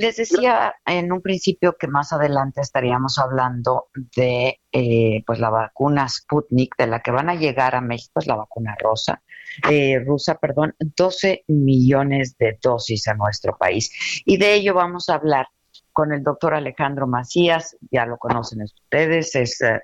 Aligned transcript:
les 0.00 0.16
decía 0.16 0.74
en 0.86 1.12
un 1.12 1.20
principio 1.20 1.76
que 1.78 1.86
más 1.86 2.12
adelante 2.14 2.62
estaríamos 2.62 3.18
hablando 3.18 3.88
de 4.16 4.60
eh, 4.72 5.22
pues 5.26 5.38
la 5.38 5.50
vacuna 5.50 6.08
Sputnik, 6.08 6.74
de 6.78 6.86
la 6.86 7.00
que 7.00 7.10
van 7.10 7.28
a 7.28 7.34
llegar 7.34 7.74
a 7.74 7.82
México, 7.82 8.18
es 8.18 8.26
la 8.26 8.36
vacuna 8.36 8.74
rosa, 8.80 9.22
eh, 9.70 9.98
rusa, 9.98 10.36
perdón, 10.36 10.74
12 10.78 11.44
millones 11.48 12.36
de 12.38 12.58
dosis 12.62 13.08
a 13.08 13.14
nuestro 13.14 13.58
país. 13.58 14.22
Y 14.24 14.38
de 14.38 14.54
ello 14.54 14.72
vamos 14.72 15.10
a 15.10 15.16
hablar 15.16 15.48
con 15.92 16.12
el 16.12 16.22
doctor 16.22 16.54
Alejandro 16.54 17.06
Macías, 17.06 17.76
ya 17.90 18.06
lo 18.06 18.16
conocen 18.16 18.62
ustedes, 18.62 19.34
es 19.34 19.60
eh, 19.60 19.82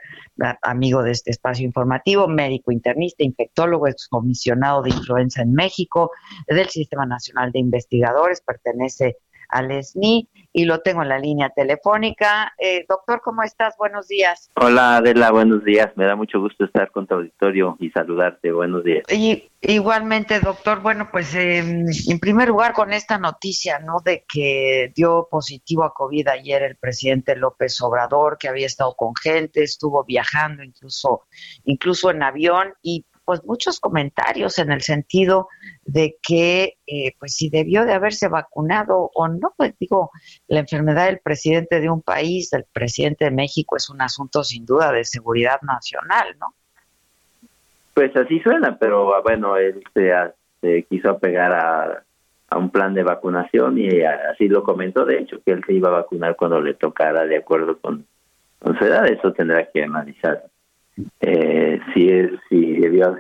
amigo 0.63 1.03
de 1.03 1.11
este 1.11 1.31
espacio 1.31 1.67
informativo, 1.67 2.27
médico 2.27 2.73
internista, 2.73 3.23
infectólogo, 3.23 3.87
excomisionado 3.87 4.81
de 4.83 4.91
influenza 4.91 5.43
en 5.43 5.53
México, 5.53 6.13
del 6.47 6.71
Sistema 6.71 7.05
Nacional 7.05 7.53
de 7.53 7.59
Investigadores, 7.59 8.41
pertenece 8.41 9.19
al 9.49 9.71
ESNI 9.71 10.29
y 10.53 10.65
lo 10.65 10.81
tengo 10.81 11.03
en 11.03 11.11
la 11.11 11.19
línea 11.19 11.51
telefónica. 11.51 12.55
Eh, 12.59 12.87
doctor, 12.89 13.21
¿cómo 13.23 13.43
estás? 13.43 13.75
Buenos 13.77 14.09
días. 14.09 14.51
Hola 14.55 14.97
Adela, 14.97 15.31
buenos 15.31 15.63
días. 15.65 15.93
Me 15.97 16.07
da 16.07 16.17
mucho 16.17 16.41
gusto 16.41 16.65
estar 16.65 16.91
con 16.91 17.07
tu 17.07 17.15
auditorio 17.15 17.77
y 17.79 17.91
saludarte. 17.91 18.53
Buenos 18.53 18.83
días. 18.83 19.05
Y, 19.13 19.51
igualmente, 19.61 20.41
doctor. 20.41 20.81
Bueno, 20.81 21.09
pues 21.13 21.35
em, 21.35 21.85
en 22.09 22.19
primer 22.19 22.49
lugar 22.49 22.73
con 22.73 22.95
esta 22.95 23.19
noticia, 23.19 23.81
¿no? 23.81 23.97
De 24.03 24.25
que 24.27 24.93
dio 24.95 25.29
positivo 25.31 25.85
a 25.85 25.93
COVID 25.93 26.29
ayer 26.29 26.63
el 26.63 26.77
presidente 26.77 27.37
López 27.37 27.79
Obrador, 27.83 28.39
que 28.39 28.49
había 28.49 28.67
estado 28.67 28.95
con 28.95 29.15
gente, 29.15 29.63
estuvo 29.63 30.05
viajando 30.05 30.63
incluso, 30.63 31.27
incluso 31.65 32.11
en 32.11 32.23
avión 32.23 32.73
y 32.83 33.05
pues 33.27 33.45
muchos 33.45 33.81
comentarios 33.81 34.59
en 34.61 34.71
el 34.71 34.83
sentido 34.83 35.49
de 35.85 36.17
que 36.23 36.79
eh, 36.87 37.15
pues 37.19 37.35
si 37.35 37.51
debió 37.51 37.85
de 37.85 37.93
haberse 37.93 38.29
vacunado 38.29 39.11
o 39.15 39.27
no, 39.27 39.53
pues 39.57 39.75
digo, 39.81 40.13
la 40.47 40.61
enfermedad 40.61 41.07
del 41.07 41.19
presidente 41.19 41.81
de 41.81 41.91
un 41.91 42.03
país, 42.03 42.51
del 42.51 42.65
presidente 42.73 43.25
de 43.25 43.33
México, 43.33 43.77
es 43.77 43.91
un 43.91 44.01
asunto 44.01 44.45
sin 44.45 44.65
duda 44.65 44.93
de 44.93 45.05
seguridad 45.05 45.61
nacional, 45.63 46.37
¿no? 46.39 46.55
Pues 47.95 48.17
así 48.17 48.39
suena, 48.41 48.79
pero 48.79 49.13
ah, 49.17 49.23
bueno, 49.23 49.57
él 49.57 49.83
se, 49.93 50.85
quiso 50.89 51.11
apegar 51.11 51.53
a, 51.53 52.03
un 52.57 52.71
plan 52.71 52.95
de 52.95 53.03
vacunación 53.03 53.77
y 53.77 54.03
así 54.03 54.47
lo 54.47 54.63
comentó, 54.63 55.05
de 55.05 55.19
hecho, 55.19 55.43
que 55.45 55.51
él 55.51 55.65
se 55.67 55.73
iba 55.73 55.89
a 55.89 56.03
vacunar 56.03 56.37
cuando 56.37 56.61
le 56.61 56.75
tocara 56.75 57.27
de 57.27 57.39
acuerdo 57.39 57.79
con, 57.79 58.07
con 58.61 58.79
su 58.79 58.85
edad, 58.85 59.05
eso 59.07 59.33
tendrá 59.33 59.69
que 59.69 59.83
analizar 59.83 60.45
eh, 61.21 61.81
si, 61.93 62.09
es, 62.09 62.31
si 62.49 62.75
debió 62.79 63.17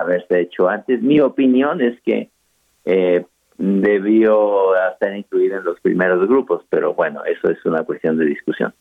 haberse, 0.00 0.40
hecho 0.40 0.68
antes. 0.68 1.02
Mi 1.02 1.20
opinión 1.20 1.80
es 1.80 2.00
que 2.02 2.30
eh, 2.84 3.24
debió 3.58 4.74
estar 4.92 5.14
incluido 5.16 5.58
en 5.58 5.64
los 5.64 5.80
primeros 5.80 6.26
grupos, 6.28 6.64
pero 6.70 6.94
bueno, 6.94 7.24
eso 7.24 7.50
es 7.50 7.64
una 7.64 7.84
cuestión 7.84 8.16
de 8.18 8.24
discusión. 8.24 8.74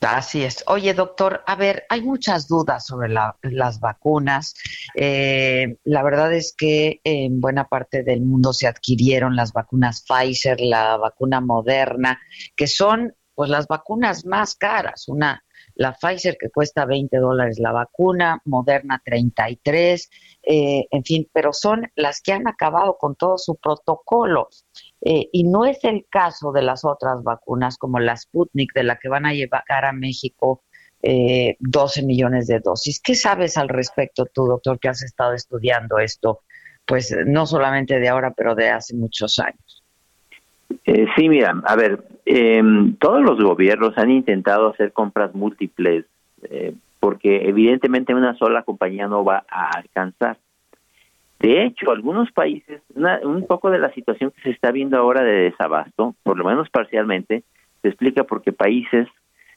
Así 0.00 0.42
es. 0.42 0.64
Oye, 0.66 0.94
doctor, 0.94 1.42
a 1.46 1.56
ver, 1.56 1.84
hay 1.90 2.00
muchas 2.00 2.48
dudas 2.48 2.86
sobre 2.86 3.10
las 3.10 3.80
vacunas. 3.80 4.54
Eh, 4.94 5.76
la 5.84 6.02
verdad 6.02 6.32
es 6.32 6.54
que 6.56 7.00
en 7.04 7.40
buena 7.40 7.64
parte 7.64 8.02
del 8.02 8.22
mundo 8.22 8.54
se 8.54 8.66
adquirieron 8.66 9.36
las 9.36 9.52
vacunas 9.52 10.02
Pfizer, 10.08 10.58
la 10.60 10.96
vacuna 10.96 11.42
Moderna, 11.42 12.18
que 12.56 12.66
son 12.66 13.14
pues 13.34 13.50
las 13.50 13.66
vacunas 13.66 14.24
más 14.24 14.54
caras. 14.54 15.06
Una 15.08 15.44
la 15.80 15.94
Pfizer 15.94 16.36
que 16.38 16.50
cuesta 16.50 16.84
20 16.84 17.16
dólares 17.16 17.58
la 17.58 17.72
vacuna, 17.72 18.42
Moderna 18.44 19.00
33, 19.02 20.10
eh, 20.42 20.86
en 20.90 21.04
fin, 21.04 21.26
pero 21.32 21.54
son 21.54 21.90
las 21.94 22.20
que 22.20 22.34
han 22.34 22.46
acabado 22.46 22.98
con 22.98 23.16
todo 23.16 23.38
su 23.38 23.56
protocolo. 23.56 24.50
Eh, 25.00 25.30
y 25.32 25.44
no 25.44 25.64
es 25.64 25.82
el 25.84 26.04
caso 26.10 26.52
de 26.52 26.60
las 26.60 26.84
otras 26.84 27.22
vacunas 27.22 27.78
como 27.78 27.98
la 27.98 28.14
Sputnik, 28.14 28.74
de 28.74 28.82
la 28.82 28.98
que 28.98 29.08
van 29.08 29.24
a 29.24 29.32
llevar 29.32 29.64
a 29.86 29.94
México 29.94 30.64
eh, 31.02 31.56
12 31.60 32.02
millones 32.02 32.46
de 32.46 32.60
dosis. 32.60 33.00
¿Qué 33.00 33.14
sabes 33.14 33.56
al 33.56 33.70
respecto 33.70 34.26
tú, 34.26 34.44
doctor, 34.44 34.78
que 34.78 34.90
has 34.90 35.02
estado 35.02 35.32
estudiando 35.32 35.98
esto? 35.98 36.40
Pues 36.84 37.16
no 37.24 37.46
solamente 37.46 37.98
de 37.98 38.08
ahora, 38.10 38.34
pero 38.36 38.54
de 38.54 38.68
hace 38.68 38.94
muchos 38.94 39.38
años. 39.38 39.79
Eh, 40.84 41.06
sí, 41.16 41.28
mira, 41.28 41.60
a 41.64 41.76
ver, 41.76 42.04
em, 42.24 42.94
todos 42.96 43.22
los 43.22 43.42
gobiernos 43.42 43.96
han 43.98 44.10
intentado 44.10 44.70
hacer 44.70 44.92
compras 44.92 45.34
múltiples 45.34 46.04
eh, 46.42 46.74
porque 47.00 47.48
evidentemente 47.48 48.14
una 48.14 48.34
sola 48.34 48.62
compañía 48.62 49.08
no 49.08 49.24
va 49.24 49.44
a 49.48 49.70
alcanzar. 49.70 50.36
De 51.38 51.64
hecho, 51.64 51.90
algunos 51.90 52.30
países, 52.32 52.82
un 53.22 53.46
poco 53.46 53.70
de 53.70 53.78
la 53.78 53.92
situación 53.94 54.30
que 54.30 54.42
se 54.42 54.50
está 54.50 54.70
viendo 54.70 54.98
ahora 54.98 55.22
de 55.22 55.50
desabasto, 55.50 56.14
por 56.22 56.36
lo 56.36 56.44
menos 56.44 56.68
parcialmente, 56.68 57.44
se 57.80 57.88
explica 57.88 58.24
porque 58.24 58.52
países 58.52 59.08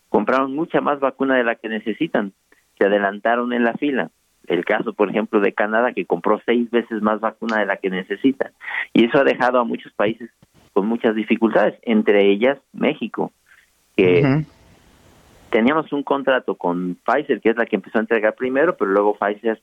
compraron 0.07 0.55
mucha 0.55 0.79
más 0.79 1.01
vacuna 1.01 1.35
de 1.35 1.43
la 1.43 1.55
que 1.55 1.67
necesitan, 1.67 2.31
se 2.77 2.85
adelantaron 2.85 3.51
en 3.51 3.65
la 3.65 3.73
fila. 3.73 4.11
El 4.47 4.63
caso, 4.63 4.93
por 4.93 5.09
ejemplo, 5.09 5.41
de 5.41 5.53
Canadá, 5.53 5.91
que 5.91 6.05
compró 6.05 6.41
seis 6.45 6.71
veces 6.71 7.01
más 7.01 7.19
vacuna 7.19 7.59
de 7.59 7.65
la 7.65 7.77
que 7.77 7.89
necesita. 7.89 8.51
Y 8.93 9.05
eso 9.05 9.19
ha 9.19 9.23
dejado 9.25 9.59
a 9.59 9.65
muchos 9.65 9.91
países 9.93 10.29
con 10.73 10.87
muchas 10.87 11.15
dificultades, 11.15 11.75
entre 11.83 12.31
ellas 12.31 12.57
México, 12.73 13.31
que 13.95 14.45
teníamos 15.49 15.93
un 15.93 16.03
contrato 16.03 16.55
con 16.55 16.97
Pfizer, 17.05 17.39
que 17.39 17.51
es 17.51 17.57
la 17.57 17.65
que 17.65 17.75
empezó 17.75 17.99
a 17.99 18.01
entregar 18.01 18.33
primero, 18.35 18.75
pero 18.75 18.91
luego 18.91 19.15
Pfizer 19.15 19.61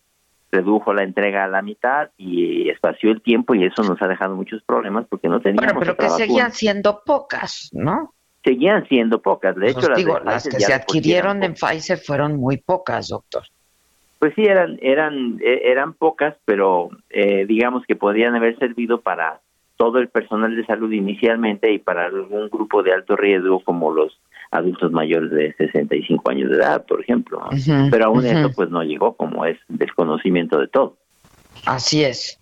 redujo 0.52 0.92
la 0.92 1.02
entrega 1.02 1.44
a 1.44 1.48
la 1.48 1.62
mitad 1.62 2.10
y 2.16 2.68
espació 2.70 3.10
el 3.10 3.22
tiempo 3.22 3.54
y 3.54 3.64
eso 3.64 3.82
nos 3.82 4.00
ha 4.02 4.08
dejado 4.08 4.36
muchos 4.36 4.62
problemas 4.62 5.06
porque 5.08 5.28
no 5.28 5.40
teníamos 5.40 5.74
Bueno, 5.74 5.80
pero 5.80 5.96
que 5.96 6.08
seguían 6.10 6.52
siendo 6.52 7.02
pocas, 7.04 7.70
¿no? 7.72 8.14
Seguían 8.42 8.86
siendo 8.88 9.20
pocas. 9.20 9.54
De 9.56 9.70
hecho, 9.70 9.88
las, 10.24 10.48
que 10.48 10.60
se 10.60 10.72
adquirieron 10.72 11.42
en 11.42 11.54
Pfizer 11.54 11.98
fueron 11.98 12.36
muy 12.36 12.56
pocas, 12.56 13.08
doctor. 13.08 13.42
Pues 14.18 14.34
sí, 14.34 14.42
eran 14.42 14.78
eran 14.82 15.38
e, 15.42 15.70
eran 15.70 15.94
pocas, 15.94 16.36
pero 16.44 16.90
eh, 17.10 17.46
digamos 17.46 17.84
que 17.86 17.96
podrían 17.96 18.34
haber 18.34 18.58
servido 18.58 19.00
para 19.00 19.40
todo 19.80 19.98
el 19.98 20.10
personal 20.10 20.54
de 20.54 20.66
salud 20.66 20.92
inicialmente 20.92 21.72
y 21.72 21.78
para 21.78 22.04
algún 22.04 22.50
grupo 22.50 22.82
de 22.82 22.92
alto 22.92 23.16
riesgo 23.16 23.60
como 23.60 23.90
los 23.90 24.20
adultos 24.50 24.92
mayores 24.92 25.30
de 25.30 25.54
65 25.54 26.30
años 26.30 26.50
de 26.50 26.56
edad, 26.58 26.84
por 26.84 27.00
ejemplo. 27.00 27.40
Pero 27.90 28.04
aún 28.04 28.26
eso 28.26 28.50
pues 28.54 28.68
no 28.68 28.82
llegó 28.82 29.14
como 29.14 29.46
es 29.46 29.58
desconocimiento 29.68 30.58
de 30.58 30.68
todo. 30.68 30.98
Así 31.64 32.04
es. 32.04 32.38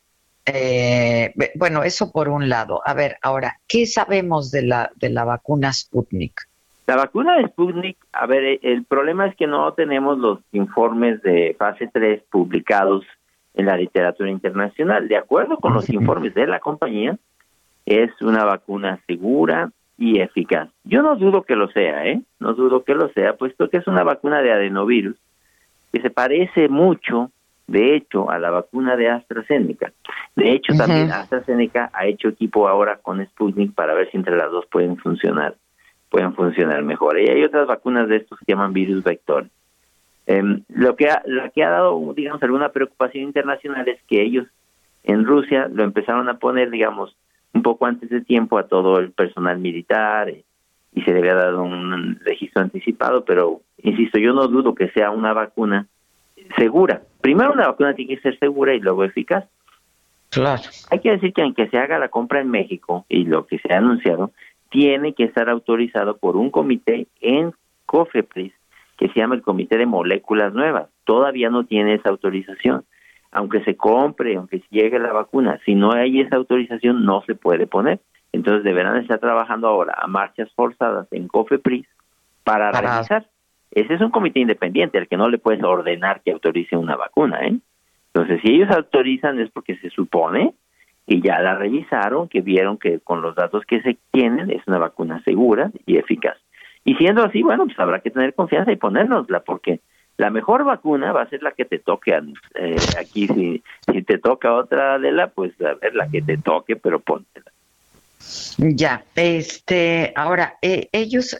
Eh, 0.47 1.32
bueno, 1.54 1.84
eso 1.84 2.10
por 2.10 2.28
un 2.28 2.49
lado. 2.49 2.82
A 2.84 2.93
ver, 2.93 3.19
ahora, 3.22 3.60
¿qué 3.69 3.87
sabemos 3.87 4.50
de 4.50 4.62
la, 4.62 4.91
de 4.97 5.10
la 5.10 5.22
vacuna 5.25 5.72
Sputnik? 5.72 6.41
La 6.88 6.97
vacuna 6.97 7.37
de 7.37 7.47
Sputnik, 7.47 7.99
a 8.15 8.26
ver, 8.26 8.59
el 8.62 8.84
problema 8.84 9.28
es 9.28 9.37
que 9.37 9.47
no 9.47 9.72
tenemos 9.75 10.19
los 10.19 10.41
informes 10.50 11.22
de 11.22 11.55
fase 11.56 11.88
3 11.93 12.20
publicados 12.32 13.05
en 13.55 13.66
la 13.66 13.76
literatura 13.76 14.28
internacional. 14.28 15.06
De 15.06 15.16
acuerdo 15.16 15.59
con 15.59 15.72
los 15.72 15.88
informes 15.88 16.34
de 16.34 16.49
la 16.49 16.59
compañía, 16.59 17.16
es 17.88 18.10
una 18.21 18.44
vacuna 18.44 19.00
segura 19.06 19.71
y 19.97 20.21
eficaz. 20.21 20.69
Yo 20.84 21.03
no 21.03 21.16
dudo 21.16 21.43
que 21.43 21.56
lo 21.56 21.69
sea, 21.71 22.06
¿eh? 22.06 22.21
No 22.38 22.53
dudo 22.53 22.84
que 22.84 22.94
lo 22.94 23.09
sea, 23.15 23.37
puesto 23.37 23.71
que 23.71 23.78
es 23.78 23.87
una 23.87 24.04
vacuna 24.04 24.43
de 24.43 24.53
adenovirus 24.53 25.16
que 25.91 26.03
se 26.03 26.10
parece 26.10 26.69
mucho, 26.69 27.31
de 27.66 27.97
hecho, 27.97 28.31
a 28.31 28.38
la 28.38 28.50
vacuna 28.50 28.94
de 28.97 29.09
AstraZeneca. 29.09 29.93
De 30.37 30.53
hecho, 30.53 30.75
también 30.76 31.10
AstraZeneca 31.10 31.91
ha 31.94 32.06
hecho 32.06 32.28
equipo 32.28 32.69
ahora 32.69 32.99
con 32.99 33.25
Sputnik 33.25 33.75
para 33.75 33.94
ver 33.94 34.10
si 34.10 34.19
entre 34.19 34.37
las 34.37 34.50
dos 34.50 34.66
pueden 34.66 34.99
funcionar, 34.99 35.55
pueden 36.10 36.34
funcionar 36.34 36.82
mejor. 36.82 37.19
Y 37.19 37.28
hay 37.28 37.43
otras 37.43 37.66
vacunas 37.66 38.06
de 38.09 38.16
estos 38.16 38.38
que 38.38 38.44
se 38.44 38.53
llaman 38.53 38.75
virus 38.75 39.03
vector. 39.03 39.47
Em, 40.26 40.62
lo 40.69 40.94
que 40.94 41.09
ha, 41.09 41.22
lo 41.25 41.50
que 41.53 41.65
ha 41.65 41.70
dado, 41.70 42.12
digamos, 42.15 42.43
alguna 42.43 42.69
preocupación 42.69 43.25
internacional 43.25 43.88
es 43.88 43.99
que 44.03 44.20
ellos 44.20 44.47
en 45.05 45.25
Rusia 45.25 45.70
lo 45.72 45.84
empezaron 45.84 46.28
a 46.28 46.38
poner, 46.38 46.70
digamos, 46.70 47.16
un 47.55 47.63
poco 47.63 47.87
antes 47.87 48.11
de 48.11 48.21
tiempo 48.21 48.59
a 48.59 48.67
todo 48.67 48.99
el 48.99 49.13
personal 49.13 49.59
militar 49.59 50.29
eh, 50.29 50.45
y 50.95 51.03
se 51.03 51.13
le 51.13 51.19
había 51.19 51.35
dado 51.35 51.62
un 51.62 52.19
registro 52.25 52.62
anticipado, 52.62 53.25
pero 53.25 53.61
insisto, 53.83 54.19
yo 54.19 54.33
no 54.33 54.49
dudo 54.49 54.75
que 54.75 54.89
sea 54.91 55.11
una 55.11 55.33
vacuna 55.33 55.87
segura. 56.56 57.03
Primero 57.21 57.53
una 57.53 57.69
vacuna 57.69 57.95
tiene 57.95 58.15
que 58.15 58.23
ser 58.23 58.39
segura 58.39 58.75
y 58.75 58.81
luego 58.81 59.05
eficaz. 59.05 59.45
Claro. 60.31 60.62
Hay 60.91 61.00
que 61.00 61.11
decir 61.11 61.33
que 61.33 61.43
aunque 61.43 61.69
se 61.69 61.79
haga 61.79 61.99
la 61.99 62.09
compra 62.09 62.41
en 62.41 62.50
México 62.50 63.06
y 63.09 63.25
lo 63.25 63.47
que 63.47 63.59
se 63.59 63.73
ha 63.73 63.79
anunciado, 63.79 64.31
tiene 64.71 65.15
que 65.15 65.25
estar 65.25 65.49
autorizado 65.49 66.19
por 66.19 66.37
un 66.37 66.51
comité 66.51 67.06
en 67.21 67.53
COFEPRIS 67.87 68.53
que 68.99 69.09
se 69.09 69.21
llama 69.21 69.37
el 69.37 69.43
Comité 69.43 69.79
de 69.79 69.87
Moléculas 69.87 70.53
Nuevas. 70.53 70.89
Todavía 71.05 71.51
no 71.51 71.65
tiene 71.65 71.94
esa 71.94 72.11
autorización 72.11 72.85
aunque 73.31 73.63
se 73.65 73.77
compre, 73.77 74.37
aunque 74.37 74.63
llegue 74.71 74.99
la 74.99 75.13
vacuna, 75.13 75.61
si 75.65 75.75
no 75.75 75.93
hay 75.93 76.21
esa 76.21 76.37
autorización 76.37 77.05
no 77.05 77.23
se 77.27 77.35
puede 77.35 77.67
poner. 77.67 78.01
Entonces 78.33 78.65
deberán 78.65 78.97
estar 78.99 79.19
trabajando 79.19 79.69
ahora 79.69 79.95
a 79.99 80.07
marchas 80.07 80.51
forzadas 80.55 81.07
en 81.13 81.29
COFEPRIS 81.29 81.87
para, 82.45 82.71
revisar. 82.73 83.27
Ese 83.71 83.95
es 83.95 84.01
un 84.01 84.11
comité 84.11 84.41
independiente 84.41 84.99
al 84.99 85.09
que 85.09 85.17
no 85.17 85.29
le 85.29 85.39
puedes 85.39 85.63
ordenar 85.63 86.23
que 86.23 86.33
autorice 86.33 86.77
una 86.77 86.97
vacuna, 86.97 87.41
¿eh? 87.47 87.59
Entonces, 88.13 88.41
si 88.43 88.55
ellos 88.55 88.71
autorizan 88.71 89.39
es 89.39 89.51
porque 89.51 89.77
se 89.77 89.91
supone 89.91 90.55
y 91.07 91.23
ya 91.23 91.41
la 91.41 91.55
revisaron, 91.55 92.29
que 92.29 92.41
vieron 92.41 92.79
que 92.79 93.01
con 93.01 93.23
los 93.23 93.35
datos 93.35 93.65
que 93.65 93.81
se 93.83 93.97
tienen 94.11 94.51
es 94.51 94.63
una 94.67 94.79
vacuna 94.79 95.23
segura 95.25 95.71
y 95.87 95.97
eficaz. 95.97 96.37
Y 96.85 96.95
siendo 96.95 97.23
así, 97.23 97.43
bueno, 97.43 97.67
pues 97.67 97.79
habrá 97.79 98.01
que 98.01 98.11
tener 98.11 98.35
confianza 98.35 98.73
y 98.73 98.77
ponérnosla, 98.77 99.41
porque 99.41 99.81
la 100.19 100.31
mejor 100.31 100.65
vacuna 100.65 101.12
va 101.12 101.23
a 101.23 101.29
ser 101.29 101.43
la 101.43 101.53
que 101.53 101.65
te 101.65 101.79
toque. 101.79 102.20
Eh, 102.55 102.76
aquí, 102.99 103.29
si, 103.29 103.62
si 103.91 104.03
te 104.03 104.19
toca 104.19 104.53
otra 104.53 104.99
de 104.99 105.12
la, 105.12 105.29
pues 105.29 105.53
a 105.61 105.75
ver 105.75 105.94
la 105.94 106.09
que 106.09 106.20
te 106.20 106.37
toque, 106.37 106.76
pero 106.76 107.00
póntela. 107.00 107.50
Ya, 108.59 109.05
este, 109.15 110.12
ahora, 110.17 110.59
eh, 110.61 110.88
ellos, 110.91 111.37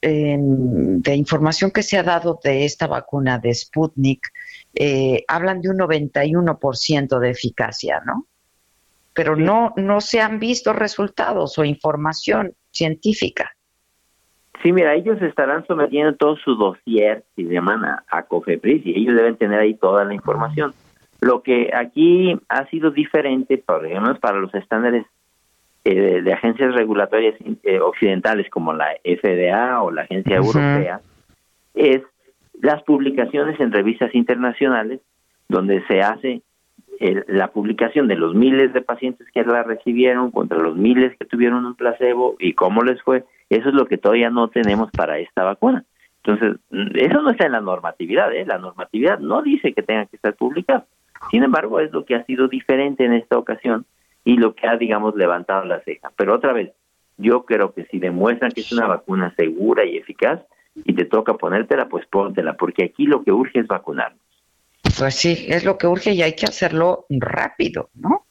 eh, 0.00 0.36
de 0.40 1.14
información 1.16 1.72
que 1.72 1.82
se 1.82 1.98
ha 1.98 2.04
dado 2.04 2.38
de 2.42 2.64
esta 2.64 2.86
vacuna 2.86 3.38
de 3.38 3.52
Sputnik, 3.52 4.28
eh, 4.74 5.24
hablan 5.26 5.60
de 5.60 5.70
un 5.70 5.78
91% 5.78 7.18
de 7.18 7.30
eficacia, 7.30 8.00
¿no? 8.06 8.26
Pero 9.12 9.34
no, 9.34 9.74
no 9.76 10.00
se 10.00 10.20
han 10.20 10.38
visto 10.38 10.72
resultados 10.72 11.58
o 11.58 11.64
información 11.64 12.54
científica. 12.70 13.56
Sí, 14.62 14.72
mira, 14.72 14.94
ellos 14.94 15.20
estarán 15.22 15.66
sometiendo 15.66 16.14
todo 16.14 16.36
su 16.36 16.54
dossier, 16.54 17.24
si 17.34 17.46
se 17.46 17.52
llaman 17.52 17.84
a, 17.84 18.04
a 18.08 18.24
COFEPRIS, 18.24 18.84
y 18.84 18.98
ellos 19.00 19.16
deben 19.16 19.36
tener 19.36 19.58
ahí 19.58 19.74
toda 19.74 20.04
la 20.04 20.14
información. 20.14 20.74
Lo 21.20 21.42
que 21.42 21.70
aquí 21.74 22.38
ha 22.48 22.66
sido 22.66 22.90
diferente, 22.90 23.58
por 23.58 23.86
ejemplo, 23.86 24.14
para 24.16 24.38
los 24.38 24.54
estándares 24.54 25.06
eh, 25.84 26.20
de 26.22 26.32
agencias 26.32 26.74
regulatorias 26.74 27.34
eh, 27.62 27.80
occidentales 27.80 28.50
como 28.50 28.74
la 28.74 28.88
FDA 29.02 29.82
o 29.82 29.90
la 29.90 30.02
Agencia 30.02 30.36
Europea 30.36 31.00
es 31.72 32.02
las 32.60 32.82
publicaciones 32.82 33.58
en 33.60 33.72
revistas 33.72 34.14
internacionales 34.14 35.00
donde 35.48 35.82
se 35.86 36.00
hace 36.00 36.42
la 37.28 37.48
publicación 37.48 38.08
de 38.08 38.16
los 38.16 38.34
miles 38.34 38.74
de 38.74 38.82
pacientes 38.82 39.26
que 39.32 39.42
la 39.42 39.62
recibieron 39.62 40.30
contra 40.30 40.58
los 40.58 40.76
miles 40.76 41.16
que 41.16 41.24
tuvieron 41.24 41.64
un 41.64 41.74
placebo 41.74 42.36
y 42.38 42.52
cómo 42.52 42.82
les 42.82 43.00
fue. 43.02 43.24
Eso 43.50 43.68
es 43.68 43.74
lo 43.74 43.86
que 43.86 43.98
todavía 43.98 44.30
no 44.30 44.48
tenemos 44.48 44.90
para 44.92 45.18
esta 45.18 45.44
vacuna. 45.44 45.84
Entonces, 46.22 46.60
eso 46.94 47.22
no 47.22 47.30
está 47.30 47.46
en 47.46 47.52
la 47.52 47.60
normatividad, 47.60 48.32
¿eh? 48.32 48.46
La 48.46 48.58
normatividad 48.58 49.18
no 49.18 49.42
dice 49.42 49.72
que 49.72 49.82
tenga 49.82 50.06
que 50.06 50.16
estar 50.16 50.34
publicado. 50.34 50.86
Sin 51.30 51.42
embargo, 51.42 51.80
es 51.80 51.92
lo 51.92 52.04
que 52.04 52.14
ha 52.14 52.24
sido 52.24 52.48
diferente 52.48 53.04
en 53.04 53.12
esta 53.12 53.36
ocasión 53.36 53.84
y 54.24 54.36
lo 54.36 54.54
que 54.54 54.66
ha, 54.66 54.76
digamos, 54.76 55.16
levantado 55.16 55.64
la 55.64 55.80
ceja. 55.80 56.10
Pero 56.16 56.34
otra 56.34 56.52
vez, 56.52 56.72
yo 57.16 57.44
creo 57.44 57.72
que 57.72 57.84
si 57.86 57.98
demuestran 57.98 58.52
que 58.52 58.60
es 58.60 58.72
una 58.72 58.86
vacuna 58.86 59.34
segura 59.34 59.84
y 59.84 59.96
eficaz 59.96 60.40
y 60.74 60.94
te 60.94 61.04
toca 61.04 61.34
ponértela, 61.34 61.88
pues 61.88 62.06
póntela, 62.06 62.54
porque 62.54 62.84
aquí 62.84 63.06
lo 63.06 63.22
que 63.22 63.32
urge 63.32 63.60
es 63.60 63.66
vacunarnos. 63.66 64.20
Pues 64.98 65.14
sí, 65.14 65.46
es 65.48 65.64
lo 65.64 65.76
que 65.78 65.86
urge 65.86 66.12
y 66.12 66.22
hay 66.22 66.34
que 66.34 66.46
hacerlo 66.46 67.06
rápido, 67.10 67.90
¿no? 67.94 68.24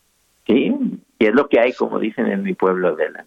Sí, 0.48 0.75
y 1.19 1.25
es 1.25 1.33
lo 1.33 1.48
que 1.48 1.60
hay, 1.60 1.74
como 1.74 2.00
dicen 2.00 2.27
en 2.27 2.44
mi 2.44 2.54
pueblo 2.54 2.95
de 2.95 3.10
la. 3.12 3.25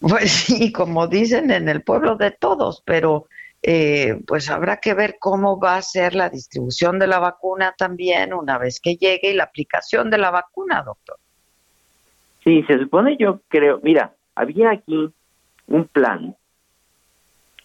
Pues 0.00 0.30
sí, 0.46 0.72
como 0.72 1.06
dicen 1.06 1.50
en 1.50 1.68
el 1.68 1.82
pueblo 1.82 2.16
de 2.16 2.30
todos, 2.30 2.82
pero 2.84 3.26
eh, 3.62 4.20
pues 4.26 4.50
habrá 4.50 4.78
que 4.78 4.94
ver 4.94 5.16
cómo 5.18 5.58
va 5.58 5.76
a 5.76 5.82
ser 5.82 6.14
la 6.14 6.28
distribución 6.28 6.98
de 6.98 7.06
la 7.06 7.18
vacuna 7.18 7.74
también 7.76 8.34
una 8.34 8.58
vez 8.58 8.78
que 8.80 8.96
llegue 8.96 9.30
y 9.30 9.34
la 9.34 9.44
aplicación 9.44 10.10
de 10.10 10.18
la 10.18 10.30
vacuna, 10.30 10.82
doctor. 10.82 11.16
Sí, 12.44 12.62
se 12.64 12.78
supone, 12.78 13.16
yo 13.16 13.40
creo, 13.48 13.80
mira, 13.82 14.12
había 14.34 14.70
aquí 14.70 15.10
un 15.66 15.84
plan 15.86 16.36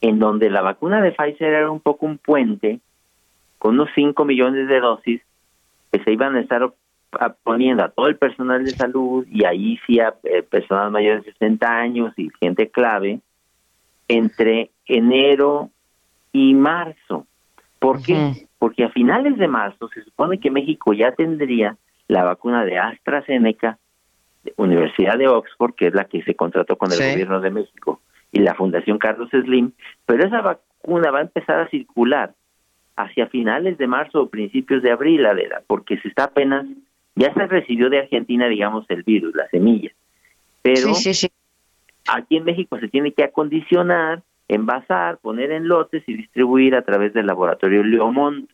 en 0.02 0.20
donde 0.20 0.50
la 0.50 0.62
vacuna 0.62 1.02
de 1.02 1.12
Pfizer 1.12 1.54
era 1.54 1.70
un 1.70 1.82
poco 1.82 2.06
un 2.06 2.18
puente 2.18 2.80
con 3.58 3.74
unos 3.74 3.90
5 3.94 4.24
millones 4.24 4.70
de 4.70 4.80
dosis 4.80 5.22
que 5.92 6.02
se 6.04 6.14
iban 6.14 6.36
a 6.36 6.40
estar 6.40 6.72
poniendo 7.44 7.84
a 7.84 7.90
todo 7.90 8.08
el 8.08 8.18
personal 8.18 8.64
de 8.64 8.72
salud 8.72 9.26
y 9.30 9.46
ahí 9.46 9.80
sí 9.86 10.00
a 10.00 10.14
eh, 10.24 10.44
personal 10.44 10.92
mayor 10.92 11.24
de 11.24 11.32
60 11.32 11.68
años 11.68 12.14
y 12.18 12.30
gente 12.40 12.70
clave 12.70 13.20
entre 14.08 14.72
enero 14.86 15.70
y 16.32 16.54
marzo. 16.54 17.26
¿Por 17.80 18.02
qué? 18.02 18.48
Porque 18.58 18.84
a 18.84 18.90
finales 18.90 19.38
de 19.38 19.48
marzo 19.48 19.88
se 19.90 20.04
supone 20.04 20.40
que 20.40 20.52
México 20.52 20.94
ya 20.94 21.14
tendría 21.14 21.78
la 22.08 22.24
vacuna 22.24 22.66
de 22.66 22.78
AstraZeneca 22.78 23.78
Universidad 24.58 25.18
de 25.18 25.28
Oxford, 25.28 25.74
que 25.76 25.88
es 25.88 25.94
la 25.94 26.06
que 26.06 26.24
se 26.24 26.36
contrató 26.36 26.78
con 26.78 26.92
el 26.92 26.98
gobierno 26.98 27.40
de 27.40 27.52
México, 27.52 28.02
y 28.32 28.40
la 28.40 28.56
Fundación 28.56 28.98
Carlos 28.98 29.30
Slim, 29.32 29.72
pero 30.06 30.26
esa 30.26 30.42
vacuna 30.42 31.12
va 31.12 31.20
a 31.20 31.24
empezar 31.24 31.60
a 31.60 31.70
circular 31.70 32.34
hacia 32.96 33.28
finales 33.28 33.78
de 33.78 33.88
marzo 33.88 34.22
o 34.22 34.30
principios 34.30 34.84
de 34.84 34.92
abril, 34.92 35.26
Adela, 35.26 35.62
porque 35.68 35.98
se 36.00 36.10
está 36.10 36.26
apenas, 36.26 36.66
ya 37.20 37.34
se 37.34 37.48
recibió 37.48 37.90
de 37.90 38.00
Argentina, 38.00 38.48
digamos, 38.48 38.86
el 38.90 39.04
virus, 39.04 39.36
la 39.36 39.48
semilla, 39.50 39.92
pero 40.62 40.88
aquí 42.08 42.38
en 42.38 42.46
México 42.46 42.80
se 42.80 42.88
tiene 42.88 43.12
que 43.12 43.26
acondicionar, 43.26 44.24
envasar, 44.48 45.18
poner 45.18 45.52
en 45.52 45.68
lotes 45.68 46.02
y 46.08 46.14
distribuir 46.16 46.76
a 46.76 46.82
través 46.82 47.14
del 47.14 47.28
laboratorio 47.28 47.84
Leomont. 47.84 48.50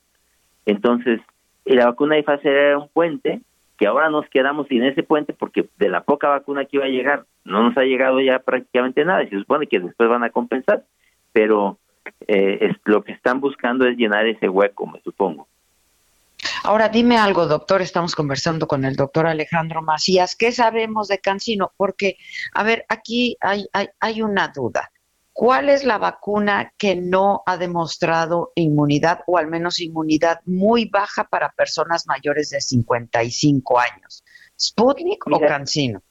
Entonces, 0.66 1.22
la 1.64 1.86
vacuna 1.86 2.16
de 2.16 2.24
Pfizer 2.24 2.56
era 2.56 2.78
un 2.80 2.90
puente 2.90 3.42
que 3.78 3.86
ahora 3.86 4.10
nos 4.10 4.28
quedamos 4.30 4.68
sin 4.68 4.84
ese 4.84 5.04
puente 5.04 5.34
porque 5.34 5.68
de 5.78 5.90
la 5.90 6.02
poca 6.02 6.30
vacuna 6.30 6.66
que 6.66 6.78
iba 6.78 6.86
a 6.86 6.90
llegar 6.90 7.26
no 7.44 7.62
nos 7.62 7.78
ha 7.78 7.84
llegado 7.84 8.20
ya 8.20 8.40
prácticamente 8.40 9.06
nada 9.06 9.24
y 9.24 9.30
se 9.30 9.38
supone 9.38 9.68
que 9.68 9.80
después 9.80 10.10
van 10.10 10.24
a 10.24 10.32
compensar, 10.32 10.84
pero 11.34 11.78
eh, 12.28 12.58
es, 12.62 12.78
lo 12.86 13.04
que 13.04 13.12
están 13.12 13.42
buscando 13.42 13.86
es 13.86 13.96
llenar 13.96 14.26
ese 14.26 14.50
hueco, 14.50 14.88
me 14.88 15.02
supongo. 15.02 15.48
Ahora 16.68 16.90
dime 16.90 17.18
algo, 17.18 17.46
doctor, 17.46 17.84
estamos 17.84 18.16
conversando 18.16 18.68
con 18.68 18.86
el 18.86 18.96
doctor 18.96 19.28
Alejandro 19.28 19.84
Macías, 19.84 20.36
¿qué 20.36 20.52
sabemos 20.52 21.08
de 21.08 21.20
Cancino? 21.20 21.72
Porque, 21.78 22.18
a 22.54 22.64
ver, 22.64 22.86
aquí 22.90 23.38
hay, 23.40 23.68
hay, 23.72 23.90
hay 24.00 24.24
una 24.24 24.48
duda. 24.48 24.90
¿Cuál 25.32 25.70
es 25.70 25.84
la 25.84 26.00
vacuna 26.00 26.74
que 26.76 26.96
no 26.96 27.44
ha 27.46 27.58
demostrado 27.58 28.52
inmunidad 28.56 29.20
o 29.28 29.38
al 29.38 29.48
menos 29.48 29.80
inmunidad 29.80 30.40
muy 30.46 30.86
baja 30.86 31.26
para 31.26 31.50
personas 31.50 32.08
mayores 32.08 32.50
de 32.50 32.62
55 32.62 33.80
años? 33.80 34.24
¿Sputnik 34.60 35.28
o 35.28 35.40
Cancino? 35.40 36.02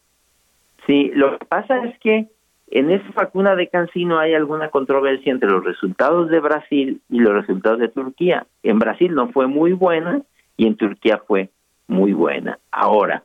Sí, 0.86 1.10
lo 1.14 1.36
que 1.36 1.46
pasa 1.46 1.84
es 1.84 1.98
que 1.98 2.28
en 2.68 2.92
esa 2.92 3.10
vacuna 3.16 3.56
de 3.56 3.68
Cancino 3.68 4.20
hay 4.20 4.34
alguna 4.34 4.70
controversia 4.70 5.32
entre 5.32 5.50
los 5.50 5.64
resultados 5.64 6.30
de 6.30 6.38
Brasil 6.38 7.02
y 7.08 7.18
los 7.18 7.32
resultados 7.34 7.80
de 7.80 7.88
Turquía. 7.88 8.46
En 8.62 8.78
Brasil 8.78 9.12
no 9.12 9.32
fue 9.32 9.48
muy 9.48 9.72
buena 9.72 10.22
y 10.56 10.66
en 10.66 10.76
Turquía 10.76 11.22
fue 11.26 11.50
muy 11.86 12.12
buena. 12.12 12.58
Ahora, 12.70 13.24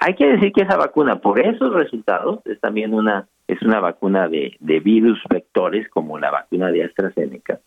hay 0.00 0.14
que 0.14 0.26
decir 0.26 0.52
que 0.52 0.62
esa 0.62 0.76
vacuna, 0.76 1.20
por 1.20 1.40
esos 1.40 1.72
resultados, 1.72 2.40
es 2.46 2.60
también 2.60 2.94
una 2.94 3.26
es 3.50 3.60
una 3.62 3.80
vacuna 3.80 4.28
de, 4.28 4.56
virus 4.60 5.20
vectores 5.28 5.88
como 5.88 6.18
la 6.18 6.30
vacuna 6.30 6.70
de 6.70 6.84
AstraZeneca. 6.84 7.58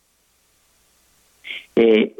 Eh, 1.76 2.16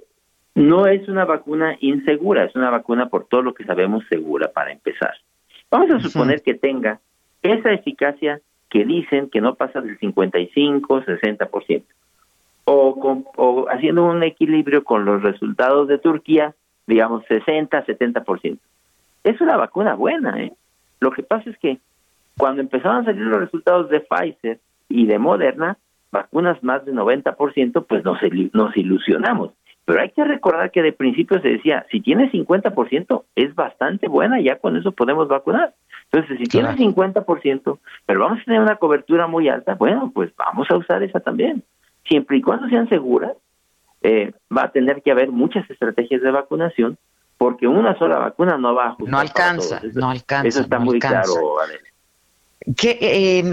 no 0.56 0.86
es 0.86 1.08
una 1.08 1.26
vacuna 1.26 1.78
insegura, 1.80 2.44
es 2.44 2.56
una 2.56 2.70
vacuna 2.70 3.08
por 3.08 3.26
todo 3.26 3.42
lo 3.42 3.54
que 3.54 3.64
sabemos 3.64 4.04
segura 4.10 4.52
para 4.52 4.72
empezar. 4.72 5.14
Vamos 5.72 5.92
a 5.92 6.00
suponer 6.00 6.42
que 6.42 6.54
tenga 6.54 7.00
esa 7.42 7.72
eficacia 7.72 8.42
que 8.70 8.86
dicen 8.86 9.30
que 9.30 9.42
no 9.42 9.56
pasa 9.56 9.82
del 9.82 9.98
55, 9.98 11.02
60%, 11.04 11.84
o, 12.66 13.24
o 13.36 13.66
haciendo 13.70 14.06
un 14.06 14.24
equilibrio 14.24 14.84
con 14.84 15.06
los 15.06 15.22
resultados 15.22 15.88
de 15.88 15.98
Turquía, 15.98 16.54
digamos 16.88 17.24
60, 17.28 17.86
70%. 17.86 18.58
Es 19.24 19.42
una 19.42 19.58
vacuna 19.58 19.96
buena, 19.96 20.42
¿eh? 20.42 20.54
Lo 21.00 21.12
que 21.12 21.24
pasa 21.24 21.50
es 21.50 21.58
que 21.58 21.80
cuando 22.38 22.62
empezaron 22.62 23.02
a 23.02 23.06
salir 23.06 23.24
los 23.24 23.40
resultados 23.40 23.90
de 23.90 24.00
Pfizer 24.00 24.60
y 24.90 25.06
de 25.06 25.20
Moderna, 25.20 25.78
vacunas 26.12 26.64
más 26.64 26.86
de 26.86 26.94
90%, 26.94 27.86
pues 27.88 28.04
nos, 28.04 28.20
nos 28.54 28.78
ilusionamos. 28.78 29.52
Pero 29.86 30.02
hay 30.02 30.12
que 30.12 30.24
recordar 30.24 30.72
que 30.72 30.82
de 30.82 30.94
principio 30.94 31.42
se 31.42 31.50
decía, 31.50 31.86
si 31.92 32.00
tiene 32.00 32.32
50% 32.32 33.24
es 33.36 33.54
bastante 33.54 34.08
buena, 34.08 34.40
ya 34.40 34.58
con 34.58 34.78
eso 34.78 34.94
podemos 34.94 35.28
vacunar. 35.28 35.74
Entonces, 36.12 36.38
si 36.38 36.46
tiene 36.46 36.70
50%, 36.78 37.80
pero 38.06 38.20
vamos 38.20 38.40
a 38.40 38.44
tener 38.46 38.62
una 38.62 38.78
cobertura 38.78 39.28
muy 39.28 39.50
alta, 39.50 39.76
bueno, 39.76 40.12
pues 40.14 40.32
vamos 40.38 40.70
a 40.70 40.78
usar 40.78 41.04
esa 41.04 41.20
también. 41.20 41.64
Siempre 42.14 42.38
y 42.38 42.42
cuando 42.44 42.70
sean 42.70 42.88
seguras, 42.90 43.32
eh, 44.04 44.34
va 44.56 44.66
a 44.66 44.72
tener 44.72 45.02
que 45.02 45.10
haber 45.10 45.32
muchas 45.32 45.68
estrategias 45.68 46.22
de 46.22 46.30
vacunación, 46.30 47.00
porque 47.40 47.66
una 47.66 47.98
sola 47.98 48.20
vacuna 48.20 48.56
no 48.56 48.76
va 48.76 48.84
a 48.84 48.90
ajustar. 48.90 49.10
No 49.10 49.18
alcanza, 49.18 49.82
no 49.96 50.12
alcanza. 50.12 50.48
Eso 50.48 50.62
está 50.62 50.78
muy 50.78 51.00
claro, 51.00 51.34
¿Qué, 52.78 53.40
em, 53.40 53.52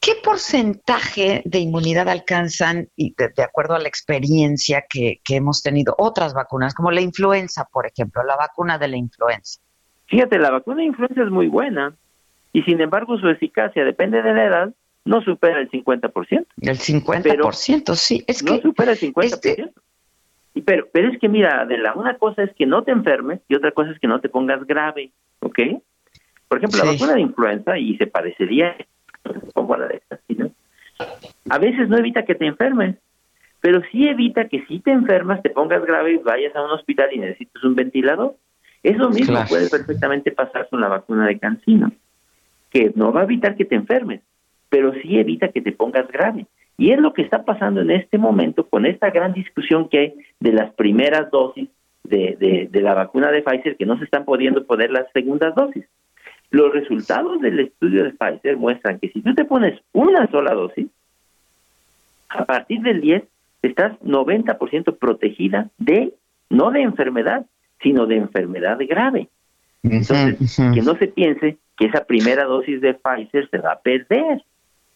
¿Qué, 0.00 0.12
porcentaje 0.24 1.42
de 1.44 1.60
inmunidad 1.60 2.08
alcanzan, 2.08 2.88
y 2.96 3.14
de, 3.14 3.44
acuerdo 3.44 3.74
a 3.74 3.78
la 3.78 3.86
experiencia 3.86 4.84
que, 4.90 5.20
hemos 5.28 5.62
tenido, 5.62 5.94
otras 5.96 6.34
vacunas, 6.34 6.74
como 6.74 6.90
la 6.90 7.00
influenza, 7.00 7.68
por 7.72 7.86
ejemplo, 7.86 8.24
la 8.24 8.34
vacuna 8.34 8.76
de 8.76 8.88
la 8.88 8.96
influenza? 8.96 9.60
Fíjate, 10.06 10.36
la 10.40 10.50
vacuna 10.50 10.78
de 10.78 10.86
influenza 10.86 11.22
es 11.22 11.30
muy 11.30 11.46
buena 11.46 11.94
y 12.52 12.62
sin 12.62 12.80
embargo 12.80 13.16
su 13.18 13.28
eficacia, 13.28 13.84
depende 13.84 14.20
de 14.20 14.34
la 14.34 14.44
edad, 14.44 14.74
no 15.04 15.22
supera 15.22 15.60
el 15.60 15.70
50%. 15.70 16.46
El 16.60 16.78
50%, 16.78 17.94
sí. 17.94 18.24
Es 18.26 18.42
no 18.42 18.58
supera 18.58 18.92
el 18.92 18.98
50%. 18.98 19.24
Este 19.24 19.70
pero, 20.64 20.88
pero 20.92 21.10
es 21.10 21.18
que 21.18 21.28
mira, 21.28 21.64
de 21.64 21.78
la 21.78 21.94
una 21.94 22.14
cosa 22.18 22.42
es 22.42 22.52
que 22.54 22.66
no 22.66 22.82
te 22.82 22.90
enfermes 22.90 23.40
y 23.48 23.54
otra 23.54 23.72
cosa 23.72 23.92
es 23.92 24.00
que 24.00 24.08
no 24.08 24.20
te 24.20 24.28
pongas 24.28 24.66
grave, 24.66 25.12
¿ok? 25.40 25.58
Por 26.48 26.58
ejemplo, 26.58 26.84
la 26.84 26.92
vacuna 26.92 27.14
de 27.14 27.20
influenza, 27.20 27.78
y 27.78 27.96
se 27.96 28.08
parecería 28.08 28.76
como 29.54 29.74
a 29.74 29.78
la 29.78 29.86
de 29.86 29.96
esta, 29.96 30.18
a 31.48 31.58
veces 31.58 31.88
no 31.88 31.98
evita 31.98 32.24
que 32.24 32.34
te 32.34 32.46
enfermes, 32.46 32.96
pero 33.60 33.82
sí 33.90 34.08
evita 34.08 34.48
que 34.48 34.64
si 34.66 34.80
te 34.80 34.90
enfermas, 34.90 35.42
te 35.42 35.50
pongas 35.50 35.84
grave 35.84 36.12
y 36.12 36.16
vayas 36.18 36.54
a 36.56 36.62
un 36.62 36.70
hospital 36.70 37.10
y 37.12 37.18
necesites 37.18 37.62
un 37.62 37.74
ventilador. 37.74 38.36
Eso 38.82 39.10
mismo 39.10 39.38
puede 39.48 39.68
perfectamente 39.68 40.32
pasar 40.32 40.68
con 40.68 40.80
la 40.80 40.88
vacuna 40.88 41.26
de 41.26 41.38
cancino, 41.38 41.92
que 42.70 42.92
no 42.94 43.12
va 43.12 43.20
a 43.20 43.24
evitar 43.24 43.56
que 43.56 43.64
te 43.64 43.74
enfermes, 43.74 44.22
pero 44.70 44.94
sí 45.02 45.18
evita 45.18 45.48
que 45.48 45.60
te 45.60 45.72
pongas 45.72 46.08
grave. 46.08 46.46
Y 46.78 46.92
es 46.92 46.98
lo 46.98 47.12
que 47.12 47.20
está 47.20 47.44
pasando 47.44 47.82
en 47.82 47.90
este 47.90 48.16
momento 48.16 48.66
con 48.66 48.86
esta 48.86 49.10
gran 49.10 49.34
discusión 49.34 49.88
que 49.90 49.98
hay 49.98 50.14
de 50.38 50.52
las 50.52 50.72
primeras 50.72 51.30
dosis 51.30 51.68
de, 52.04 52.68
de, 52.70 52.80
la 52.80 52.94
vacuna 52.94 53.30
de 53.30 53.42
Pfizer 53.42 53.76
que 53.76 53.84
no 53.84 53.98
se 53.98 54.04
están 54.04 54.24
pudiendo 54.24 54.64
poner 54.64 54.90
las 54.90 55.10
segundas 55.12 55.54
dosis. 55.54 55.84
Los 56.50 56.72
resultados 56.72 57.40
del 57.40 57.60
estudio 57.60 58.04
de 58.04 58.12
Pfizer 58.12 58.56
muestran 58.56 58.98
que 58.98 59.10
si 59.10 59.20
tú 59.20 59.34
te 59.34 59.44
pones 59.44 59.78
una 59.92 60.26
sola 60.30 60.54
dosis, 60.54 60.86
a 62.30 62.44
partir 62.44 62.80
del 62.80 63.00
10 63.00 63.24
estás 63.62 63.92
90% 64.00 64.96
protegida 64.98 65.68
de, 65.78 66.14
no 66.48 66.70
de 66.70 66.82
enfermedad, 66.82 67.46
sino 67.82 68.06
de 68.06 68.16
enfermedad 68.16 68.78
grave. 68.88 69.28
Entonces, 69.82 70.56
que 70.56 70.82
no 70.82 70.96
se 70.96 71.08
piense 71.08 71.58
que 71.76 71.86
esa 71.86 72.04
primera 72.04 72.44
dosis 72.44 72.80
de 72.80 72.94
Pfizer 72.94 73.48
se 73.50 73.58
va 73.58 73.72
a 73.72 73.80
perder, 73.80 74.42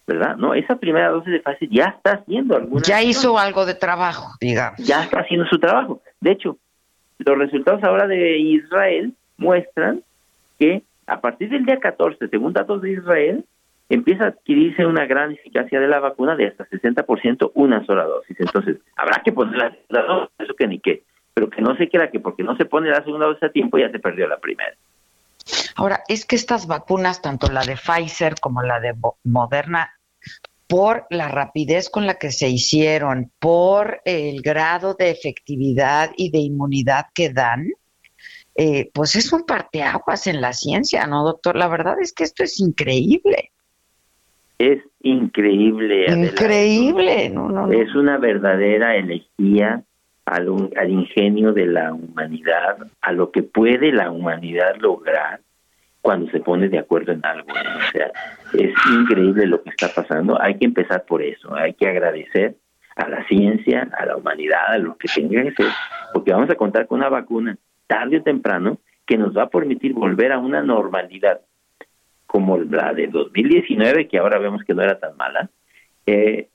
¿verdad? 0.07 0.37
No, 0.37 0.55
esa 0.55 0.77
primera 0.77 1.09
dosis 1.09 1.33
de 1.33 1.41
Pfizer 1.41 1.69
ya 1.71 1.85
está 1.85 2.13
haciendo 2.13 2.57
alguna... 2.57 2.83
Ya 2.83 3.03
hizo 3.03 3.39
algo 3.39 3.65
de 3.65 3.75
trabajo, 3.75 4.33
digamos. 4.41 4.79
Ya 4.79 5.03
está 5.03 5.21
haciendo 5.21 5.47
su 5.47 5.59
trabajo. 5.59 6.03
De 6.21 6.33
hecho, 6.33 6.59
los 7.19 7.39
resultados 7.39 7.83
ahora 7.85 8.07
de 8.07 8.39
Israel 8.39 9.15
muestran 9.39 10.03
que 10.59 10.83
a 11.07 11.21
partir 11.21 11.51
del 11.51 11.65
día 11.65 11.79
14, 11.81 12.29
según 12.29 12.53
datos 12.53 12.83
de 12.83 12.93
Israel, 12.93 13.45
empieza 13.89 14.25
a 14.25 14.29
adquirirse 14.29 14.87
una 14.87 15.07
gran 15.07 15.33
eficacia 15.33 15.81
de 15.81 15.89
la 15.89 16.01
vacuna 16.01 16.37
de 16.37 16.49
hasta 16.49 16.67
60% 16.67 17.53
una 17.55 17.85
sola 17.85 18.05
dosis. 18.05 18.39
Entonces, 18.41 18.79
habrá 18.97 19.23
que 19.23 19.33
poner 19.33 19.57
la 19.57 19.71
segunda 19.71 20.03
dosis, 20.03 20.35
eso 20.39 20.55
que 20.55 20.67
ni 20.67 20.79
qué, 20.81 21.03
pero 21.35 21.51
que 21.51 21.63
no 21.63 21.77
se 21.77 21.89
crea 21.89 22.11
que 22.11 22.21
porque 22.21 22.43
no 22.43 22.57
se 22.57 22.65
pone 22.65 22.91
la 22.91 23.05
segunda 23.05 23.27
dosis 23.27 23.43
a 23.43 23.49
tiempo 23.51 23.79
ya 23.79 23.91
se 23.91 23.99
perdió 23.99 24.27
la 24.27 24.39
primera. 24.39 24.75
Ahora, 25.77 26.05
es 26.09 26.25
que 26.25 26.37
estas 26.37 26.67
vacunas, 26.67 27.21
tanto 27.21 27.51
la 27.51 27.63
de 27.63 27.77
Pfizer 27.77 28.37
como 28.41 28.63
la 28.63 28.81
de 28.81 28.95
Moderna, 29.25 29.91
por 30.69 31.07
la 31.11 31.29
rapidez 31.29 31.91
con 31.91 32.07
la 32.07 32.15
que 32.15 32.31
se 32.31 32.49
hicieron, 32.49 33.31
por 33.39 34.01
el 34.05 34.41
grado 34.41 34.95
de 34.95 35.11
efectividad 35.11 36.11
y 36.17 36.31
de 36.31 36.39
inmunidad 36.39 37.07
que 37.15 37.31
dan, 37.31 37.69
eh, 38.57 38.91
pues 38.95 39.17
es 39.17 39.33
un 39.33 39.45
parteaguas 39.45 40.27
en 40.27 40.41
la 40.41 40.53
ciencia, 40.53 41.07
¿no, 41.07 41.25
doctor? 41.25 41.57
La 41.57 41.69
verdad 41.69 41.97
es 42.01 42.13
que 42.13 42.25
esto 42.25 42.45
es 42.45 42.61
increíble. 42.61 43.51
Es 44.59 44.81
increíble. 45.03 46.07
Increíble, 46.09 47.29
no, 47.31 47.49
no, 47.49 47.71
Es 47.73 47.93
una 47.95 48.19
verdadera 48.19 48.97
elegía 48.97 49.83
al, 50.25 50.71
al 50.77 50.91
ingenio 50.91 51.53
de 51.53 51.67
la 51.67 51.93
humanidad, 51.93 52.79
a 53.01 53.13
lo 53.13 53.33
que 53.33 53.43
puede 53.43 53.93
la 53.93 54.11
humanidad 54.11 54.77
lograr 54.79 55.41
cuando 56.05 56.31
se 56.31 56.41
pone 56.41 56.69
de 56.69 56.79
acuerdo 56.79 57.13
en 57.13 57.25
algo. 57.25 57.49
O 57.51 57.91
sea, 57.91 58.13
es 58.53 58.75
increíble 58.93 59.47
lo 59.47 59.63
que 59.63 59.71
está 59.71 59.89
pasando. 59.89 60.39
Hay 60.39 60.59
que 60.59 60.67
empezar 60.67 61.07
por 61.07 61.23
eso. 61.23 61.55
Hay 61.55 61.73
que 61.73 61.89
agradecer 61.89 62.57
a 62.95 63.09
la 63.09 63.27
ciencia, 63.27 63.89
a 63.99 64.05
la 64.05 64.19
humanidad, 64.19 64.67
a 64.69 64.77
lo 64.77 64.99
que 64.99 65.09
tenga 65.09 65.43
que 65.43 65.55
ser, 65.55 65.73
porque 66.13 66.31
vamos 66.31 66.51
a 66.51 66.57
contar 66.57 66.87
con 66.87 66.99
una 66.99 67.09
vacuna 67.09 67.57
tarde 67.87 68.19
o 68.19 68.23
temprano 68.23 68.77
que 69.07 69.17
nos 69.17 69.35
va 69.35 69.45
a 69.45 69.49
permitir 69.49 69.95
volver 69.95 70.31
a 70.33 70.39
una 70.39 70.63
normalidad 70.63 71.41
como 72.27 72.59
la 72.59 72.93
de 72.93 73.07
2019, 73.07 74.07
que 74.07 74.19
ahora 74.19 74.39
vemos 74.39 74.63
que 74.63 74.75
no 74.75 74.83
era 74.83 74.99
tan 74.99 75.17
mala. 75.17 75.49
Eh, 76.05 76.49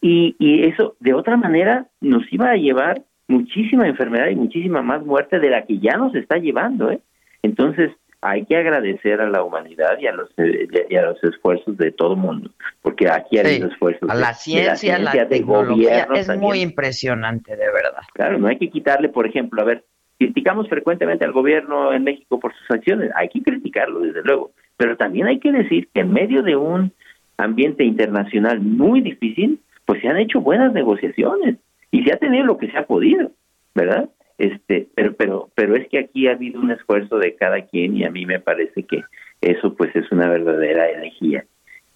y, 0.00 0.34
y 0.40 0.64
eso, 0.64 0.96
de 0.98 1.14
otra 1.14 1.36
manera, 1.36 1.86
nos 2.00 2.24
iba 2.32 2.50
a 2.50 2.56
llevar 2.56 3.02
muchísima 3.28 3.86
enfermedad 3.86 4.26
y 4.26 4.34
muchísima 4.34 4.82
más 4.82 5.06
muerte 5.06 5.38
de 5.38 5.50
la 5.50 5.66
que 5.66 5.78
ya 5.78 5.96
nos 5.96 6.16
está 6.16 6.38
llevando. 6.38 6.90
¿eh? 6.90 6.98
Entonces, 7.44 7.92
hay 8.20 8.44
que 8.46 8.56
agradecer 8.56 9.20
a 9.20 9.28
la 9.28 9.42
humanidad 9.42 9.98
y 10.00 10.06
a 10.06 10.12
los 10.12 10.28
y 10.36 10.96
a 10.96 11.02
los 11.02 11.22
esfuerzos 11.22 11.76
de 11.76 11.92
todo 11.92 12.14
el 12.14 12.18
mundo, 12.18 12.50
porque 12.82 13.08
aquí 13.08 13.38
hay 13.38 13.62
esfuerzos 13.62 14.10
a 14.10 14.14
la 14.14 14.34
ciencia, 14.34 14.96
de 14.96 15.04
la, 15.04 15.10
ciencia, 15.12 15.24
de 15.24 15.40
gobierno 15.40 16.14
es 16.14 16.36
muy 16.36 16.60
impresionante, 16.60 17.52
de 17.52 17.66
verdad. 17.66 18.02
Claro, 18.14 18.38
no 18.38 18.48
hay 18.48 18.58
que 18.58 18.70
quitarle, 18.70 19.08
por 19.08 19.26
ejemplo, 19.26 19.62
a 19.62 19.64
ver, 19.64 19.84
criticamos 20.18 20.68
frecuentemente 20.68 21.24
al 21.24 21.32
gobierno 21.32 21.92
en 21.92 22.02
México 22.02 22.40
por 22.40 22.52
sus 22.54 22.70
acciones, 22.70 23.10
hay 23.14 23.28
que 23.28 23.42
criticarlo 23.42 24.00
desde 24.00 24.22
luego, 24.24 24.50
pero 24.76 24.96
también 24.96 25.28
hay 25.28 25.38
que 25.38 25.52
decir 25.52 25.88
que 25.94 26.00
en 26.00 26.12
medio 26.12 26.42
de 26.42 26.56
un 26.56 26.92
ambiente 27.36 27.84
internacional 27.84 28.60
muy 28.60 29.00
difícil, 29.00 29.60
pues 29.86 30.02
se 30.02 30.08
han 30.08 30.18
hecho 30.18 30.40
buenas 30.40 30.72
negociaciones 30.72 31.56
y 31.92 32.02
se 32.02 32.12
ha 32.12 32.16
tenido 32.16 32.44
lo 32.44 32.58
que 32.58 32.70
se 32.70 32.76
ha 32.76 32.84
podido, 32.84 33.30
¿verdad? 33.74 34.08
Este 34.38 34.88
pero 34.94 35.14
pero 35.16 35.50
pero 35.54 35.76
es 35.76 35.88
que 35.88 35.98
aquí 35.98 36.28
ha 36.28 36.32
habido 36.32 36.60
un 36.60 36.70
esfuerzo 36.70 37.18
de 37.18 37.34
cada 37.34 37.62
quien 37.66 37.96
y 37.96 38.04
a 38.04 38.10
mí 38.10 38.24
me 38.24 38.40
parece 38.40 38.84
que 38.84 39.02
eso 39.40 39.74
pues 39.74 39.94
es 39.94 40.10
una 40.12 40.28
verdadera 40.28 40.88
elegía 40.88 41.44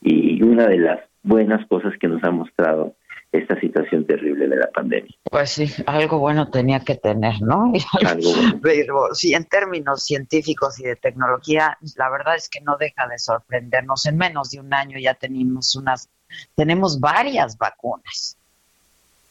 y 0.01 0.43
una 0.43 0.67
de 0.67 0.79
las 0.79 1.01
buenas 1.23 1.67
cosas 1.69 1.95
que 2.01 2.09
nos 2.09 2.23
ha 2.25 2.31
mostrado 2.31 2.97
esta 3.31 3.59
situación 3.61 4.07
terrible 4.07 4.47
de 4.47 4.57
la 4.57 4.67
pandemia. 4.71 5.15
Pues 5.25 5.51
sí, 5.51 5.67
algo 5.87 6.19
bueno 6.19 6.51
tenía 6.51 6.81
que 6.81 6.97
tener, 6.97 7.41
¿no? 7.41 7.73
Algo 8.07 8.31
Pero 8.63 9.15
sí, 9.15 9.33
en 9.33 9.47
términos 9.47 10.05
científicos 10.05 10.79
y 10.81 10.85
de 10.85 10.97
tecnología, 10.97 11.79
la 11.97 12.11
verdad 12.11 12.37
es 12.37 12.51
que 12.51 12.61
no 12.61 12.77
deja 12.77 13.09
de 13.09 13.19
sorprendernos. 13.19 14.05
En 14.05 14.19
menos 14.19 14.51
de 14.51 14.61
un 14.61 14.75
año 14.75 14.99
ya 14.99 15.15
tenemos 15.15 15.75
unas, 15.77 16.11
tenemos 16.55 17.01
varias 17.01 17.57
vacunas 17.57 18.37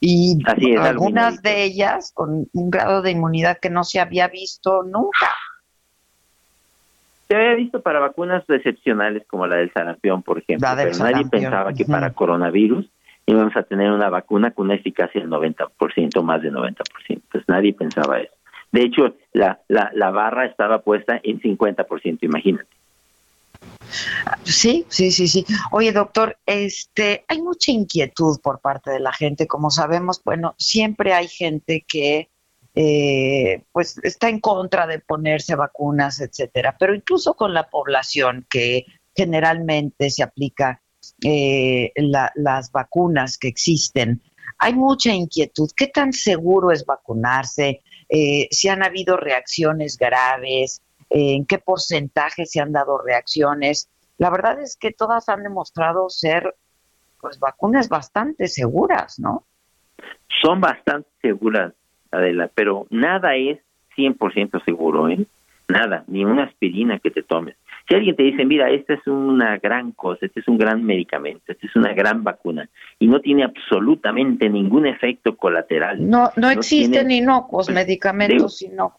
y 0.04 0.40
algunas 0.80 1.44
de 1.44 1.64
ellas 1.64 2.12
con 2.14 2.48
un 2.52 2.72
grado 2.72 3.04
de 3.04 3.12
inmunidad 3.12 3.60
que 3.60 3.70
no 3.70 3.84
se 3.84 4.00
había 4.00 4.28
visto 4.28 4.82
nunca. 4.84 5.30
Se 7.28 7.36
había 7.36 7.54
visto 7.54 7.82
para 7.82 8.00
vacunas 8.00 8.44
excepcionales 8.50 9.26
como 9.28 9.46
la 9.46 9.58
del 9.58 9.72
sarampión, 9.72 10.24
por 10.24 10.40
ejemplo, 10.40 10.68
pero 10.76 10.98
nadie 10.98 11.26
pensaba 11.30 11.72
que 11.74 11.86
para 11.86 12.12
coronavirus 12.14 12.90
íbamos 13.28 13.56
a 13.56 13.62
tener 13.62 13.92
una 13.92 14.10
vacuna 14.10 14.52
con 14.52 14.66
una 14.66 14.76
eficacia 14.76 15.22
del 15.22 15.30
90%, 15.30 16.24
más 16.24 16.42
del 16.42 16.56
90%. 16.56 17.22
Pues 17.32 17.44
nadie 17.48 17.74
pensaba 17.74 18.20
eso. 18.20 18.34
De 18.72 18.82
hecho, 18.82 19.16
la, 19.34 19.60
la, 19.68 19.92
la 19.94 20.10
barra 20.10 20.46
estaba 20.46 20.80
puesta 20.82 21.20
en 21.22 21.40
50%, 21.40 22.18
imagínate. 22.24 22.81
Sí, 24.44 24.86
sí, 24.90 25.12
sí, 25.12 25.28
sí. 25.28 25.46
Oye, 25.72 25.92
doctor, 25.92 26.38
este, 26.46 27.26
hay 27.28 27.42
mucha 27.42 27.72
inquietud 27.72 28.40
por 28.42 28.60
parte 28.60 28.92
de 28.92 29.00
la 29.00 29.14
gente, 29.14 29.48
como 29.48 29.70
sabemos, 29.70 30.22
bueno, 30.24 30.56
siempre 30.58 31.14
hay 31.14 31.28
gente 31.28 31.86
que 31.88 32.30
eh, 32.74 33.64
pues 33.72 34.00
está 34.04 34.30
en 34.30 34.40
contra 34.40 34.88
de 34.88 35.00
ponerse 35.00 35.56
vacunas, 35.56 36.22
etcétera, 36.22 36.78
pero 36.80 36.96
incluso 36.96 37.34
con 37.34 37.54
la 37.54 37.70
población 37.70 38.48
que 38.50 38.86
generalmente 39.14 40.10
se 40.10 40.24
aplica 40.24 40.82
eh, 41.24 41.92
las 41.96 42.72
vacunas 42.72 43.38
que 43.38 43.50
existen, 43.50 44.22
hay 44.58 44.74
mucha 44.74 45.14
inquietud. 45.14 45.70
¿Qué 45.76 45.88
tan 45.88 46.14
seguro 46.14 46.72
es 46.72 46.86
vacunarse? 46.86 47.82
Eh, 48.08 48.48
si 48.52 48.68
han 48.68 48.84
habido 48.84 49.18
reacciones 49.18 49.98
graves, 49.98 50.82
en 51.12 51.46
qué 51.46 51.60
porcentaje 51.60 52.46
se 52.46 52.62
han 52.62 52.72
dado 52.72 52.98
reacciones. 52.98 53.90
La 54.18 54.30
verdad 54.30 54.60
es 54.62 54.78
que 54.78 54.92
todas 54.92 55.30
han 55.30 55.44
demostrado 55.44 56.10
ser 56.10 56.56
pues 57.20 57.40
vacunas 57.40 57.90
bastante 57.90 58.48
seguras, 58.48 59.20
¿no? 59.20 59.46
Son 60.42 60.60
bastante 60.60 61.10
seguras, 61.22 61.74
Adela, 62.12 62.50
pero 62.54 62.88
nada 62.90 63.36
es 63.36 63.60
100% 63.96 64.64
seguro, 64.64 65.10
¿eh? 65.10 65.26
Nada, 65.68 66.04
ni 66.08 66.26
una 66.26 66.46
aspirina 66.46 67.00
que 67.00 67.12
te 67.12 67.22
tomes. 67.22 67.56
Si 67.88 67.96
alguien 67.96 68.16
te 68.16 68.24
dice, 68.24 68.46
mira, 68.46 68.70
esta 68.70 68.94
es 68.94 69.06
una 69.08 69.58
gran 69.58 69.92
cosa, 69.92 70.26
este 70.26 70.40
es 70.40 70.48
un 70.48 70.58
gran 70.58 70.84
medicamento, 70.84 71.52
esta 71.52 71.66
es 71.66 71.76
una 71.76 71.94
gran 71.94 72.24
vacuna 72.24 72.70
y 73.00 73.08
no 73.08 73.20
tiene 73.20 73.44
absolutamente 73.44 74.50
ningún 74.50 74.86
efecto 74.86 75.36
colateral. 75.36 76.10
No, 76.10 76.30
no, 76.38 76.50
existen 76.50 77.08
ni 77.08 77.22
no 77.22 77.48
medicamentos 77.74 78.64
no, 78.72 78.94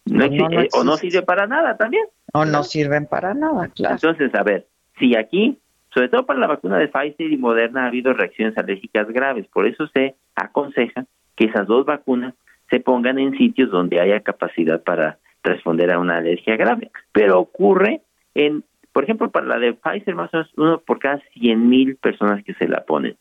o 0.75 0.85
no 0.85 0.97
sirve 0.97 1.23
para 1.23 1.47
nada 1.47 1.77
también. 1.77 2.05
O 2.33 2.45
no 2.45 2.65
sirven 2.65 3.07
para 3.07 3.35
nada, 3.35 3.69
claro. 3.69 3.95
Entonces, 3.95 4.35
a 4.35 4.43
ver, 4.43 4.67
si 4.99 5.17
aquí, 5.17 5.59
sobre 5.95 6.09
todo 6.09 6.27
para 6.27 6.41
la 6.41 6.47
vacuna 6.47 6.79
de 6.79 6.89
Pfizer 6.89 7.31
y 7.31 7.37
Moderna, 7.37 7.85
ha 7.85 7.89
habido 7.89 8.13
reacciones 8.13 8.57
alérgicas 8.59 9.09
graves, 9.09 9.47
por 9.53 9.67
eso 9.67 9.87
se 9.89 10.17
aconseja 10.35 11.07
que 11.37 11.47
esas 11.47 11.67
dos 11.67 11.87
vacunas 11.87 12.35
se 12.71 12.81
pongan 12.81 13.19
en 13.19 13.37
sitios 13.37 13.71
donde 13.71 14.01
haya 14.01 14.21
capacidad 14.21 14.83
para 14.83 15.19
responder 15.43 15.91
a 15.91 15.99
una 15.99 16.19
alergia 16.19 16.57
grave. 16.57 16.91
Pero 17.13 17.39
ocurre 17.39 18.01
en 18.35 18.65
por 18.93 19.05
ejemplo, 19.05 19.31
para 19.31 19.47
la 19.47 19.59
de 19.59 19.73
Pfizer, 19.73 20.15
más 20.15 20.33
o 20.33 20.39
menos 20.39 20.53
uno 20.57 20.79
por 20.81 20.99
cada 20.99 21.21
100 21.35 21.69
mil 21.69 21.97
personas 21.97 22.45
que 22.45 22.55
se 22.55 22.69
la 22.69 22.85
ponen. 22.85 23.17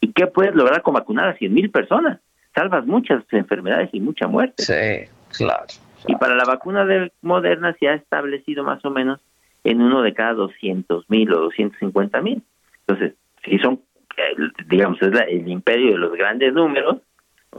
¿Y 0.00 0.12
qué 0.12 0.26
puedes 0.26 0.54
lograr 0.54 0.82
con 0.82 0.94
vacunar 0.94 1.28
a 1.28 1.36
100 1.36 1.52
mil 1.52 1.70
personas? 1.70 2.20
Salvas 2.54 2.86
muchas 2.86 3.24
enfermedades 3.32 3.90
y 3.92 4.00
mucha 4.00 4.26
muerte. 4.26 4.62
Sí, 4.62 5.10
claro, 5.36 5.64
Y 6.06 6.14
para 6.16 6.34
la 6.34 6.44
vacuna 6.44 6.84
de 6.84 7.12
Moderna 7.22 7.74
se 7.78 7.88
ha 7.88 7.94
establecido 7.94 8.64
más 8.64 8.84
o 8.84 8.90
menos 8.90 9.20
en 9.64 9.80
uno 9.80 10.02
de 10.02 10.12
cada 10.12 10.34
200 10.34 11.08
mil 11.10 11.32
o 11.32 11.40
250 11.40 12.20
mil. 12.20 12.42
Entonces, 12.86 13.14
si 13.44 13.58
son, 13.58 13.80
eh, 14.16 14.36
digamos, 14.66 15.00
es 15.02 15.10
el 15.28 15.48
imperio 15.48 15.92
de 15.92 15.98
los 15.98 16.12
grandes 16.12 16.52
números, 16.52 16.98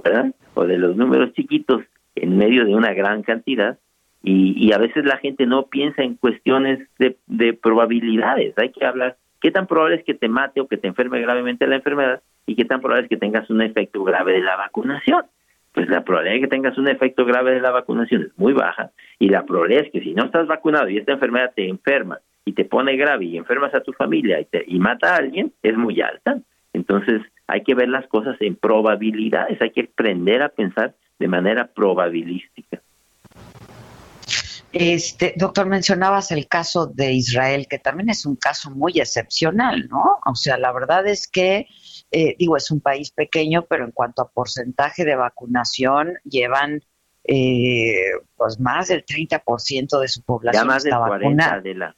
¿verdad? 0.04 0.34
O 0.54 0.66
de 0.66 0.78
los 0.78 0.96
números 0.96 1.34
chiquitos 1.34 1.82
en 2.16 2.38
medio 2.38 2.66
de 2.66 2.74
una 2.74 2.94
gran 2.94 3.24
cantidad, 3.24 3.78
y, 4.26 4.74
a 4.74 4.78
veces 4.78 5.06
la 5.06 5.18
gente 5.18 5.46
no 5.46 5.68
piensa 5.68 6.02
en 6.02 6.16
cuestiones 6.16 6.80
de, 6.98 7.18
de 7.28 7.54
probabilidades, 7.54 8.58
hay 8.58 8.72
que 8.72 8.86
hablar 8.86 9.18
qué 9.46 9.52
tan 9.52 9.68
probable 9.68 9.98
es 9.98 10.04
que 10.04 10.16
te 10.16 10.28
mate 10.28 10.60
o 10.60 10.68
que 10.68 10.78
te 10.78 10.88
enferme 10.88 11.22
gravemente 11.22 11.68
la 11.68 11.76
enfermedad 11.76 12.24
y 12.48 12.56
qué 12.56 12.66
tan 12.66 12.82
probable 12.82 13.04
es 13.04 13.10
que 13.10 13.18
tengas 13.18 13.48
un 13.52 13.62
efecto 13.62 14.04
grave 14.04 14.34
de 14.34 14.42
la 14.42 14.56
vacunación. 14.56 15.24
Pues 15.72 15.88
la 15.88 16.04
probabilidad 16.04 16.36
de 16.36 16.42
que 16.42 16.48
tengas 16.48 16.78
un 16.80 16.88
efecto 16.88 17.26
grave 17.26 17.54
de 17.54 17.62
la 17.62 17.70
vacunación 17.70 18.24
es 18.24 18.38
muy 18.40 18.54
baja 18.54 18.92
y 19.20 19.30
la 19.30 19.46
probabilidad 19.46 19.86
es 19.86 19.92
que 19.92 20.02
si 20.02 20.16
no 20.16 20.26
estás 20.26 20.48
vacunado 20.48 20.90
y 20.90 20.98
esta 20.98 21.12
enfermedad 21.12 21.52
te 21.56 21.70
enferma 21.70 22.20
y 22.44 22.54
te 22.54 22.66
pone 22.66 22.96
grave 22.96 23.26
y 23.26 23.38
enfermas 23.38 23.74
a 23.76 23.82
tu 23.82 23.94
familia 23.94 24.40
y, 24.40 24.46
te, 24.46 24.64
y 24.66 24.80
mata 24.80 25.14
a 25.14 25.18
alguien 25.18 25.54
es 25.62 25.78
muy 25.78 26.02
alta. 26.02 26.40
Entonces 26.74 27.22
hay 27.46 27.62
que 27.62 27.76
ver 27.76 27.90
las 27.90 28.08
cosas 28.08 28.38
en 28.40 28.56
probabilidades, 28.56 29.62
hay 29.62 29.70
que 29.70 29.82
aprender 29.82 30.42
a 30.42 30.50
pensar 30.50 30.96
de 31.20 31.28
manera 31.28 31.68
probabilística. 31.68 32.82
Este, 34.78 35.34
doctor, 35.38 35.68
mencionabas 35.68 36.32
el 36.32 36.50
caso 36.50 36.86
de 36.86 37.14
Israel, 37.14 37.66
que 37.70 37.80
también 37.80 38.10
es 38.10 38.26
un 38.26 38.36
caso 38.36 38.70
muy 38.72 39.00
excepcional, 39.00 39.88
¿no? 39.88 40.20
O 40.26 40.36
sea, 40.36 40.58
la 40.58 40.74
verdad 40.74 41.08
es 41.08 41.30
que, 41.30 41.68
eh, 42.12 42.36
digo, 42.38 42.58
es 42.58 42.70
un 42.72 42.82
país 42.82 43.12
pequeño, 43.12 43.66
pero 43.70 43.86
en 43.86 43.92
cuanto 43.92 44.22
a 44.22 44.30
porcentaje 44.30 45.06
de 45.06 45.16
vacunación, 45.16 46.16
llevan 46.26 46.84
eh, 47.24 47.96
pues 48.36 48.60
más 48.60 48.90
del 48.90 49.06
30% 49.06 49.98
de 49.98 50.08
su 50.10 50.24
población 50.24 50.64
ya 50.64 50.68
más 50.68 50.84
del 50.84 50.94
40 50.94 51.62
de 51.62 51.74
la 51.74 51.96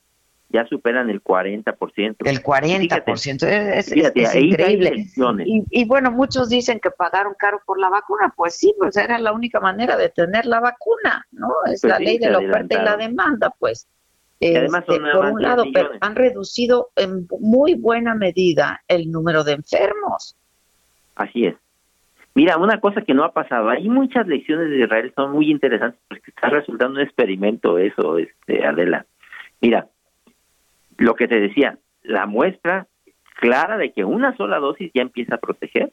ya 0.49 0.65
superan 0.67 1.09
el 1.09 1.21
40%. 1.23 2.15
El 2.25 2.41
40%, 2.41 3.43
es, 3.43 3.91
es, 3.91 4.35
increíble. 4.35 5.07
Y, 5.45 5.85
bueno, 5.85 6.11
muchos 6.11 6.49
dicen 6.49 6.79
que 6.79 6.91
pagaron 6.91 7.33
caro 7.37 7.61
por 7.65 7.79
la 7.79 7.89
vacuna, 7.89 8.33
pues 8.35 8.55
sí, 8.55 8.73
pues 8.77 8.95
era 8.97 9.19
la 9.19 9.33
única 9.33 9.59
manera 9.59 9.97
de 9.97 10.09
tener 10.09 10.45
la 10.45 10.59
vacuna, 10.59 11.25
¿no? 11.31 11.49
Es 11.65 11.81
pues 11.81 11.91
la 11.91 11.99
ley 11.99 12.17
de 12.17 12.29
la 12.29 12.39
oferta 12.39 12.81
y 12.81 12.85
la 12.85 12.97
demanda, 12.97 13.53
pues. 13.59 13.87
además 14.41 14.85
este, 14.87 15.11
por 15.11 15.25
un 15.25 15.41
lado, 15.41 15.65
pero 15.73 15.91
han 15.99 16.15
reducido 16.15 16.89
en 16.95 17.27
muy 17.39 17.75
buena 17.75 18.15
medida 18.15 18.81
el 18.87 19.11
número 19.11 19.43
de 19.43 19.53
enfermos. 19.53 20.37
Así 21.15 21.47
es. 21.47 21.55
Mira, 22.35 22.57
una 22.57 22.79
cosa 22.79 23.01
que 23.01 23.15
no 23.15 23.23
ha 23.23 23.33
pasado, 23.33 23.67
hay 23.69 23.89
muchas 23.89 24.27
lecciones 24.27 24.69
de 24.69 24.83
Israel, 24.83 25.11
son 25.15 25.31
muy 25.31 25.49
interesantes 25.49 25.99
porque 26.07 26.29
está 26.29 26.49
resultando 26.49 26.99
un 26.99 27.01
experimento 27.03 27.79
eso, 27.79 28.19
este, 28.19 28.63
Adela. 28.63 29.07
Mira, 29.59 29.87
lo 30.97 31.15
que 31.15 31.27
te 31.27 31.39
decía, 31.39 31.77
la 32.03 32.25
muestra 32.25 32.87
clara 33.39 33.77
de 33.77 33.91
que 33.91 34.03
una 34.03 34.35
sola 34.35 34.59
dosis 34.59 34.91
ya 34.93 35.01
empieza 35.01 35.35
a 35.35 35.39
proteger, 35.39 35.91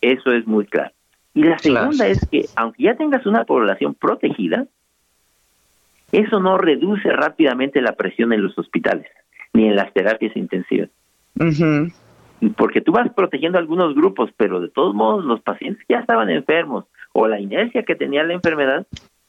eso 0.00 0.32
es 0.32 0.46
muy 0.46 0.66
claro. 0.66 0.92
Y 1.34 1.44
la 1.44 1.58
segunda 1.58 2.06
es 2.06 2.26
que 2.30 2.44
aunque 2.56 2.82
ya 2.82 2.96
tengas 2.96 3.24
una 3.24 3.44
población 3.44 3.94
protegida, 3.94 4.66
eso 6.12 6.40
no 6.40 6.58
reduce 6.58 7.10
rápidamente 7.10 7.80
la 7.80 7.92
presión 7.92 8.32
en 8.34 8.42
los 8.42 8.58
hospitales 8.58 9.06
ni 9.54 9.66
en 9.68 9.76
las 9.76 9.92
terapias 9.92 10.36
intensivas. 10.36 10.90
Porque 12.56 12.80
tú 12.80 12.92
vas 12.92 13.10
protegiendo 13.14 13.58
algunos 13.58 13.94
grupos, 13.94 14.30
pero 14.36 14.60
de 14.60 14.68
todos 14.68 14.94
modos 14.94 15.24
los 15.24 15.40
pacientes 15.40 15.84
ya 15.88 16.00
estaban 16.00 16.28
enfermos 16.28 16.84
o 17.12 17.28
la 17.28 17.40
inercia 17.40 17.82
que 17.84 17.94
tenía 17.94 18.24
la 18.24 18.34
enfermedad, 18.34 18.86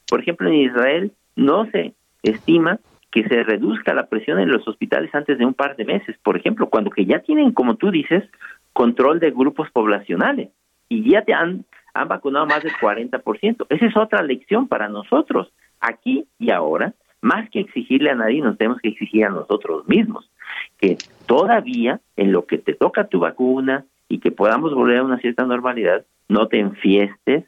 por 0.08 0.20
ejemplo 0.20 0.48
en 0.48 0.54
Israel 0.56 1.12
no 1.36 1.66
se 1.70 1.94
estima 2.22 2.80
que 3.14 3.22
se 3.28 3.44
reduzca 3.44 3.94
la 3.94 4.08
presión 4.08 4.40
en 4.40 4.50
los 4.50 4.66
hospitales 4.66 5.14
antes 5.14 5.38
de 5.38 5.46
un 5.46 5.54
par 5.54 5.76
de 5.76 5.84
meses, 5.84 6.16
por 6.24 6.36
ejemplo, 6.36 6.68
cuando 6.68 6.90
que 6.90 7.06
ya 7.06 7.20
tienen, 7.20 7.52
como 7.52 7.76
tú 7.76 7.92
dices, 7.92 8.24
control 8.72 9.20
de 9.20 9.30
grupos 9.30 9.70
poblacionales 9.70 10.48
y 10.88 11.08
ya 11.08 11.22
te 11.22 11.32
han, 11.32 11.64
han 11.94 12.08
vacunado 12.08 12.44
más 12.46 12.64
del 12.64 12.72
40%. 12.72 13.66
Esa 13.68 13.86
es 13.86 13.96
otra 13.96 14.20
lección 14.24 14.66
para 14.66 14.88
nosotros, 14.88 15.52
aquí 15.78 16.26
y 16.40 16.50
ahora, 16.50 16.94
más 17.20 17.48
que 17.50 17.60
exigirle 17.60 18.10
a 18.10 18.16
nadie, 18.16 18.42
nos 18.42 18.58
tenemos 18.58 18.80
que 18.80 18.88
exigir 18.88 19.24
a 19.24 19.30
nosotros 19.30 19.86
mismos, 19.86 20.28
que 20.80 20.98
todavía 21.26 22.00
en 22.16 22.32
lo 22.32 22.46
que 22.46 22.58
te 22.58 22.74
toca 22.74 23.06
tu 23.06 23.20
vacuna 23.20 23.84
y 24.08 24.18
que 24.18 24.32
podamos 24.32 24.74
volver 24.74 24.98
a 24.98 25.04
una 25.04 25.20
cierta 25.20 25.44
normalidad, 25.44 26.04
no 26.28 26.48
te 26.48 26.58
enfiestes, 26.58 27.44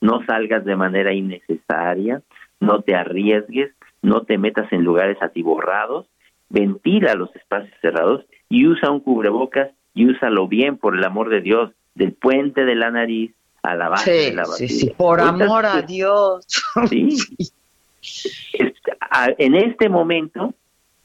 no 0.00 0.24
salgas 0.24 0.64
de 0.64 0.76
manera 0.76 1.12
innecesaria, 1.12 2.22
no 2.58 2.80
te 2.80 2.94
arriesgues, 2.94 3.74
no 4.02 4.22
te 4.22 4.38
metas 4.38 4.72
en 4.72 4.82
lugares 4.82 5.18
atiborrados, 5.20 6.06
ventila 6.48 7.14
los 7.14 7.34
espacios 7.36 7.74
cerrados 7.80 8.24
y 8.48 8.66
usa 8.66 8.90
un 8.90 9.00
cubrebocas 9.00 9.70
y 9.94 10.06
úsalo 10.06 10.48
bien, 10.48 10.76
por 10.76 10.96
el 10.96 11.04
amor 11.04 11.28
de 11.28 11.40
Dios, 11.40 11.72
del 11.94 12.12
puente 12.12 12.64
de 12.64 12.74
la 12.74 12.90
nariz 12.90 13.32
a 13.62 13.74
la 13.74 13.88
base 13.88 14.10
de 14.10 14.32
la 14.32 14.44
Sí, 14.44 14.68
sí, 14.68 14.90
por 14.96 15.20
amor 15.20 15.66
a 15.66 15.82
Dios. 15.82 16.46
Sí. 18.02 18.70
en 19.36 19.54
este 19.54 19.90
momento 19.90 20.54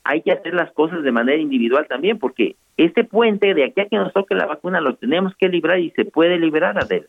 hay 0.06 0.22
que 0.22 0.32
hacer 0.32 0.54
las 0.54 0.72
cosas 0.72 1.04
de 1.04 1.12
manera 1.12 1.42
individual 1.42 1.88
también, 1.90 2.18
porque 2.20 2.56
este 2.78 3.04
puente 3.04 3.54
de 3.54 3.66
aquí 3.66 3.82
a 3.82 3.88
que 3.88 3.98
nos 3.98 4.14
toque 4.14 4.36
la 4.36 4.46
vacuna 4.46 4.80
lo 4.80 4.96
tenemos 4.96 5.34
que 5.36 5.50
librar 5.50 5.80
y 5.80 5.90
se 5.92 6.06
puede 6.06 6.40
liberar, 6.40 6.78
a 6.78 6.88
él. 6.90 7.08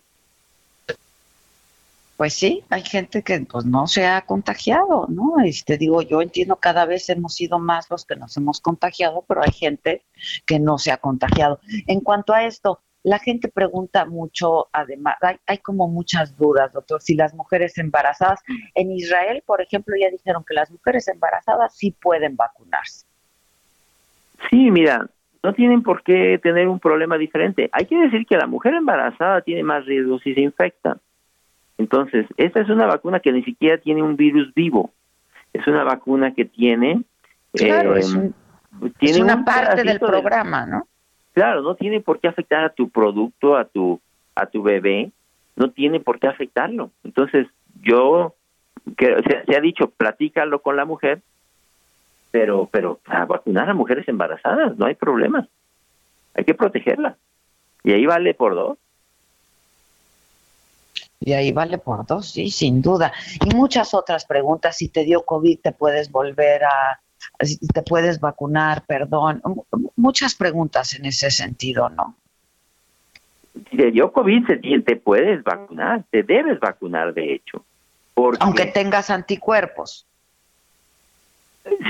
Pues 2.17 2.33
sí, 2.33 2.65
hay 2.71 2.83
gente 2.83 3.23
que 3.23 3.39
pues 3.41 3.67
no 3.67 3.87
se 3.87 4.07
ha 4.07 4.23
contagiado, 4.23 5.07
¿no? 5.09 5.35
Este 5.45 5.77
digo, 5.77 6.01
yo 6.01 6.23
entiendo 6.23 6.57
cada 6.57 6.87
vez 6.87 7.09
hemos 7.11 7.35
sido 7.35 7.59
más 7.59 7.91
los 7.91 8.07
que 8.07 8.17
nos 8.17 8.35
hemos 8.39 8.61
contagiado, 8.61 9.25
pero 9.29 9.43
hay 9.43 9.53
gente 9.53 10.03
que 10.47 10.59
no 10.59 10.79
se 10.79 10.93
ha 10.93 10.97
contagiado. 10.97 11.61
En 11.87 12.01
cuanto 12.01 12.33
a 12.33 12.45
esto, 12.45 12.81
la 13.03 13.19
gente 13.19 13.49
pregunta 13.49 14.07
mucho, 14.07 14.69
además, 14.73 15.17
hay, 15.21 15.37
hay 15.47 15.59
como 15.59 15.89
muchas 15.89 16.37
dudas, 16.39 16.73
doctor, 16.73 17.03
si 17.03 17.15
las 17.15 17.35
mujeres 17.35 17.77
embarazadas, 17.77 18.41
en 18.75 18.93
Israel, 18.93 19.43
por 19.45 19.61
ejemplo, 19.61 19.95
ya 20.01 20.11
dijeron 20.11 20.43
que 20.43 20.55
las 20.55 20.71
mujeres 20.71 21.07
embarazadas 21.09 21.77
sí 21.77 21.91
pueden 21.91 22.35
vacunarse. 22.35 23.05
Sí, 24.49 24.71
mira, 24.71 25.07
no 25.43 25.53
tienen 25.53 25.83
por 25.83 26.03
qué 26.03 26.41
tener 26.43 26.67
un 26.67 26.81
problema 26.81 27.19
diferente. 27.19 27.69
Hay 27.73 27.85
que 27.85 27.97
decir 27.97 28.27
que 28.27 28.39
la 28.39 28.47
mujer 28.47 28.73
embarazada 28.73 29.43
tiene 29.43 29.63
más 29.63 29.85
riesgo 29.85 30.19
si 30.19 30.35
se 30.35 30.41
infecta 30.41 30.99
entonces, 31.79 32.27
esta 32.37 32.61
es 32.61 32.69
una 32.69 32.87
vacuna 32.87 33.21
que 33.21 33.33
ni 33.33 33.43
siquiera 33.43 33.79
tiene 33.79 34.03
un 34.03 34.17
virus 34.17 34.53
vivo. 34.55 34.91
Es 35.53 35.67
una 35.67 35.85
vacuna 35.85 36.35
que 36.35 36.45
tiene... 36.45 37.03
Claro, 37.53 37.97
es, 37.97 38.15
em, 38.15 38.33
tiene 38.99 39.23
una 39.23 39.45
parte 39.45 39.83
del 39.83 39.99
programa, 39.99 40.67
¿no? 40.67 40.87
Claro, 41.33 41.63
no 41.63 41.75
tiene 41.75 42.01
por 42.01 42.19
qué 42.19 42.29
afectar 42.29 42.65
a 42.65 42.71
tu 42.71 42.89
producto, 42.89 43.57
a 43.57 43.65
tu, 43.65 44.01
a 44.35 44.47
tu 44.47 44.63
bebé, 44.63 45.11
no 45.55 45.71
tiene 45.71 46.01
por 46.01 46.19
qué 46.19 46.29
afectarlo. 46.29 46.91
Entonces, 47.05 47.47
yo, 47.83 48.35
que, 48.97 49.23
se, 49.47 49.57
ha 49.57 49.61
dicho, 49.61 49.91
platícalo 49.91 50.61
con 50.61 50.77
la 50.77 50.85
mujer, 50.85 51.21
pero, 52.31 52.69
pero 52.71 53.01
a 53.07 53.25
vacunar 53.25 53.69
a 53.69 53.75
mujeres 53.75 54.09
embarazadas, 54.09 54.77
no 54.77 54.87
hay 54.87 54.95
problema. 54.95 55.47
Hay 56.35 56.45
que 56.45 56.55
protegerla. 56.55 57.17
Y 57.85 57.93
ahí 57.93 58.07
vale 58.07 58.35
por 58.35 58.55
dos. 58.55 58.79
Y 61.21 61.33
ahí 61.33 61.53
vale 61.53 61.79
por 61.79 62.07
dos, 62.07 62.31
sí, 62.31 62.51
sin 62.51 62.83
duda. 62.83 63.13
Y 63.45 63.55
muchas 63.55 63.95
otras 63.95 64.25
preguntas. 64.25 64.77
Si 64.77 64.89
te 64.89 65.05
dio 65.05 65.23
COVID, 65.23 65.61
te 65.61 65.73
puedes 65.73 66.11
volver 66.11 66.65
a, 66.65 67.01
te 67.73 67.83
puedes 67.83 68.21
vacunar, 68.21 68.85
perdón. 68.87 69.43
Muchas 69.97 70.35
preguntas 70.35 70.95
en 70.95 71.07
ese 71.07 71.31
sentido, 71.31 71.89
¿no? 71.89 72.15
Si 73.71 73.77
te 73.77 73.91
dio 73.91 74.13
COVID, 74.13 74.45
te 74.85 74.97
puedes 74.97 75.43
vacunar, 75.43 76.05
te 76.11 76.23
debes 76.23 76.61
vacunar, 76.61 77.15
de 77.15 77.35
hecho. 77.35 77.65
Aunque 78.41 78.67
tengas 78.67 79.11
anticuerpos. 79.11 80.07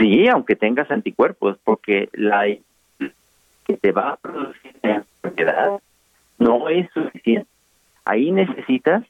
Sí, 0.00 0.26
aunque 0.28 0.56
tengas 0.56 0.90
anticuerpos, 0.90 1.58
porque 1.62 2.08
la 2.12 2.46
que 3.64 3.76
te 3.76 3.92
va 3.92 4.12
a 4.12 4.16
producir 4.16 4.74
la 4.82 5.04
enfermedad 5.22 5.80
no 6.38 6.68
es 6.68 6.88
suficiente. 6.92 7.48
Ahí 8.04 8.30
necesitas 8.30 9.04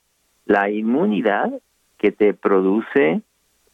la 0.46 0.70
inmunidad 0.70 1.50
que 1.98 2.12
te 2.12 2.34
produce 2.34 3.20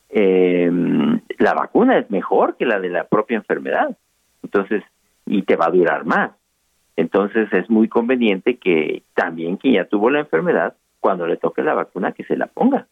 em, 0.08 1.20
la 1.38 1.54
vacuna 1.54 1.98
es 1.98 2.11
mejor 2.11 2.56
que 2.56 2.66
la 2.66 2.80
de 2.80 2.88
la 2.90 3.04
propia 3.04 3.37
enfermedad. 3.37 3.96
Entonces, 4.42 4.82
y 5.26 5.42
te 5.42 5.56
va 5.56 5.66
a 5.66 5.70
durar 5.70 6.04
más. 6.04 6.32
Entonces 6.96 7.52
es 7.52 7.70
muy 7.70 7.88
conveniente 7.88 8.56
que 8.56 9.02
también 9.14 9.56
quien 9.56 9.74
ya 9.74 9.85
tuvo 9.85 10.11
la 10.11 10.20
enfermedad, 10.20 10.74
cuando 11.00 11.26
le 11.26 11.37
toque 11.37 11.62
la 11.62 11.74
vacuna, 11.74 12.12
que 12.12 12.24
se 12.24 12.37
la 12.37 12.46
ponga. 12.46 12.87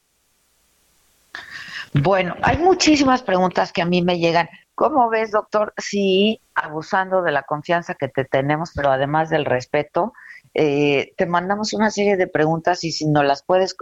Bueno, 1.92 2.34
hay 2.42 2.58
muchísimas 2.58 3.22
preguntas 3.22 3.72
que 3.72 3.82
a 3.82 3.86
mí 3.86 4.02
me 4.02 4.18
llegan. 4.18 4.48
¿Cómo 4.80 5.10
ves, 5.10 5.30
doctor, 5.30 5.74
si 5.76 6.40
abusando 6.54 7.20
de 7.20 7.32
la 7.32 7.42
confianza 7.42 7.96
que 7.96 8.08
te 8.08 8.24
tenemos, 8.24 8.72
pero 8.74 8.90
además 8.90 9.28
del 9.28 9.44
respeto, 9.44 10.14
eh, 10.54 11.12
te 11.18 11.26
mandamos 11.26 11.74
una 11.74 11.90
serie 11.90 12.16
de 12.16 12.26
preguntas 12.26 12.82
y 12.84 12.90
si 12.90 13.06
no 13.06 13.22
las 13.22 13.42
puedes 13.42 13.76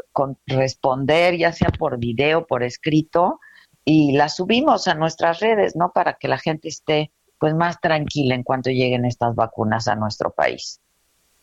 responder, 0.48 1.36
ya 1.36 1.52
sea 1.52 1.68
por 1.68 2.00
video, 2.00 2.48
por 2.48 2.64
escrito, 2.64 3.38
y 3.84 4.16
las 4.16 4.34
subimos 4.34 4.88
a 4.88 4.96
nuestras 4.96 5.38
redes, 5.38 5.76
¿no? 5.76 5.92
Para 5.92 6.14
que 6.14 6.26
la 6.26 6.38
gente 6.38 6.66
esté 6.66 7.12
pues 7.38 7.54
más 7.54 7.80
tranquila 7.80 8.34
en 8.34 8.42
cuanto 8.42 8.70
lleguen 8.70 9.04
estas 9.04 9.36
vacunas 9.36 9.86
a 9.86 9.94
nuestro 9.94 10.32
país. 10.32 10.80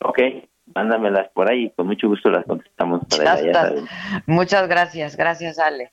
Ok, 0.00 0.18
mándamelas 0.74 1.30
por 1.32 1.50
ahí, 1.50 1.70
con 1.70 1.86
mucho 1.86 2.08
gusto 2.08 2.28
las 2.28 2.44
contestamos. 2.44 3.06
Para 3.08 3.72
Muchas 4.26 4.68
gracias, 4.68 5.16
gracias 5.16 5.58
Ale. 5.58 5.92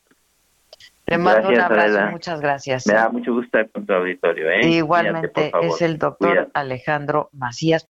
Te 1.06 1.18
mando 1.18 1.50
un 1.50 1.60
abrazo, 1.60 2.12
muchas 2.12 2.40
gracias. 2.40 2.88
Me 2.88 2.94
da 2.94 3.10
mucho 3.10 3.34
gusto 3.34 3.46
estar 3.46 3.70
con 3.70 3.86
tu 3.86 3.94
auditorio. 3.94 4.50
¿eh? 4.50 4.68
Igualmente, 4.68 5.52
es 5.62 5.82
el 5.82 5.98
doctor 5.98 6.50
Alejandro 6.54 7.30
Macías. 7.34 7.90